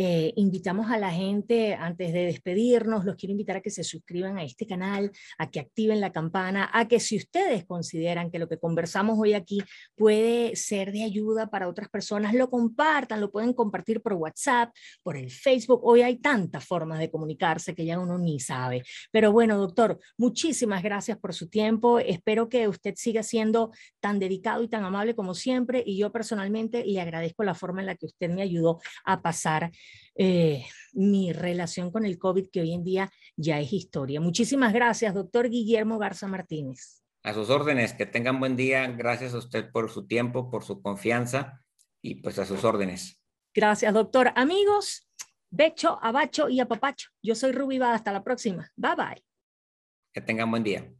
[0.00, 4.38] Eh, invitamos a la gente, antes de despedirnos, los quiero invitar a que se suscriban
[4.38, 8.48] a este canal, a que activen la campana, a que si ustedes consideran que lo
[8.48, 9.58] que conversamos hoy aquí
[9.96, 14.72] puede ser de ayuda para otras personas, lo compartan, lo pueden compartir por WhatsApp,
[15.02, 15.80] por el Facebook.
[15.82, 18.84] Hoy hay tantas formas de comunicarse que ya uno ni sabe.
[19.10, 21.98] Pero bueno, doctor, muchísimas gracias por su tiempo.
[21.98, 26.84] Espero que usted siga siendo tan dedicado y tan amable como siempre y yo personalmente
[26.84, 29.72] le agradezco la forma en la que usted me ayudó a pasar
[30.14, 34.20] eh, mi relación con el COVID que hoy en día ya es historia.
[34.20, 37.02] Muchísimas gracias, doctor Guillermo Garza Martínez.
[37.22, 38.86] A sus órdenes, que tengan buen día.
[38.88, 41.62] Gracias a usted por su tiempo, por su confianza
[42.02, 43.20] y pues a sus órdenes.
[43.54, 44.32] Gracias, doctor.
[44.36, 45.08] Amigos,
[45.50, 47.10] becho, abacho y apapacho.
[47.22, 47.94] Yo soy Bada.
[47.94, 48.70] Hasta la próxima.
[48.76, 49.24] Bye bye.
[50.12, 50.92] Que tengan buen día.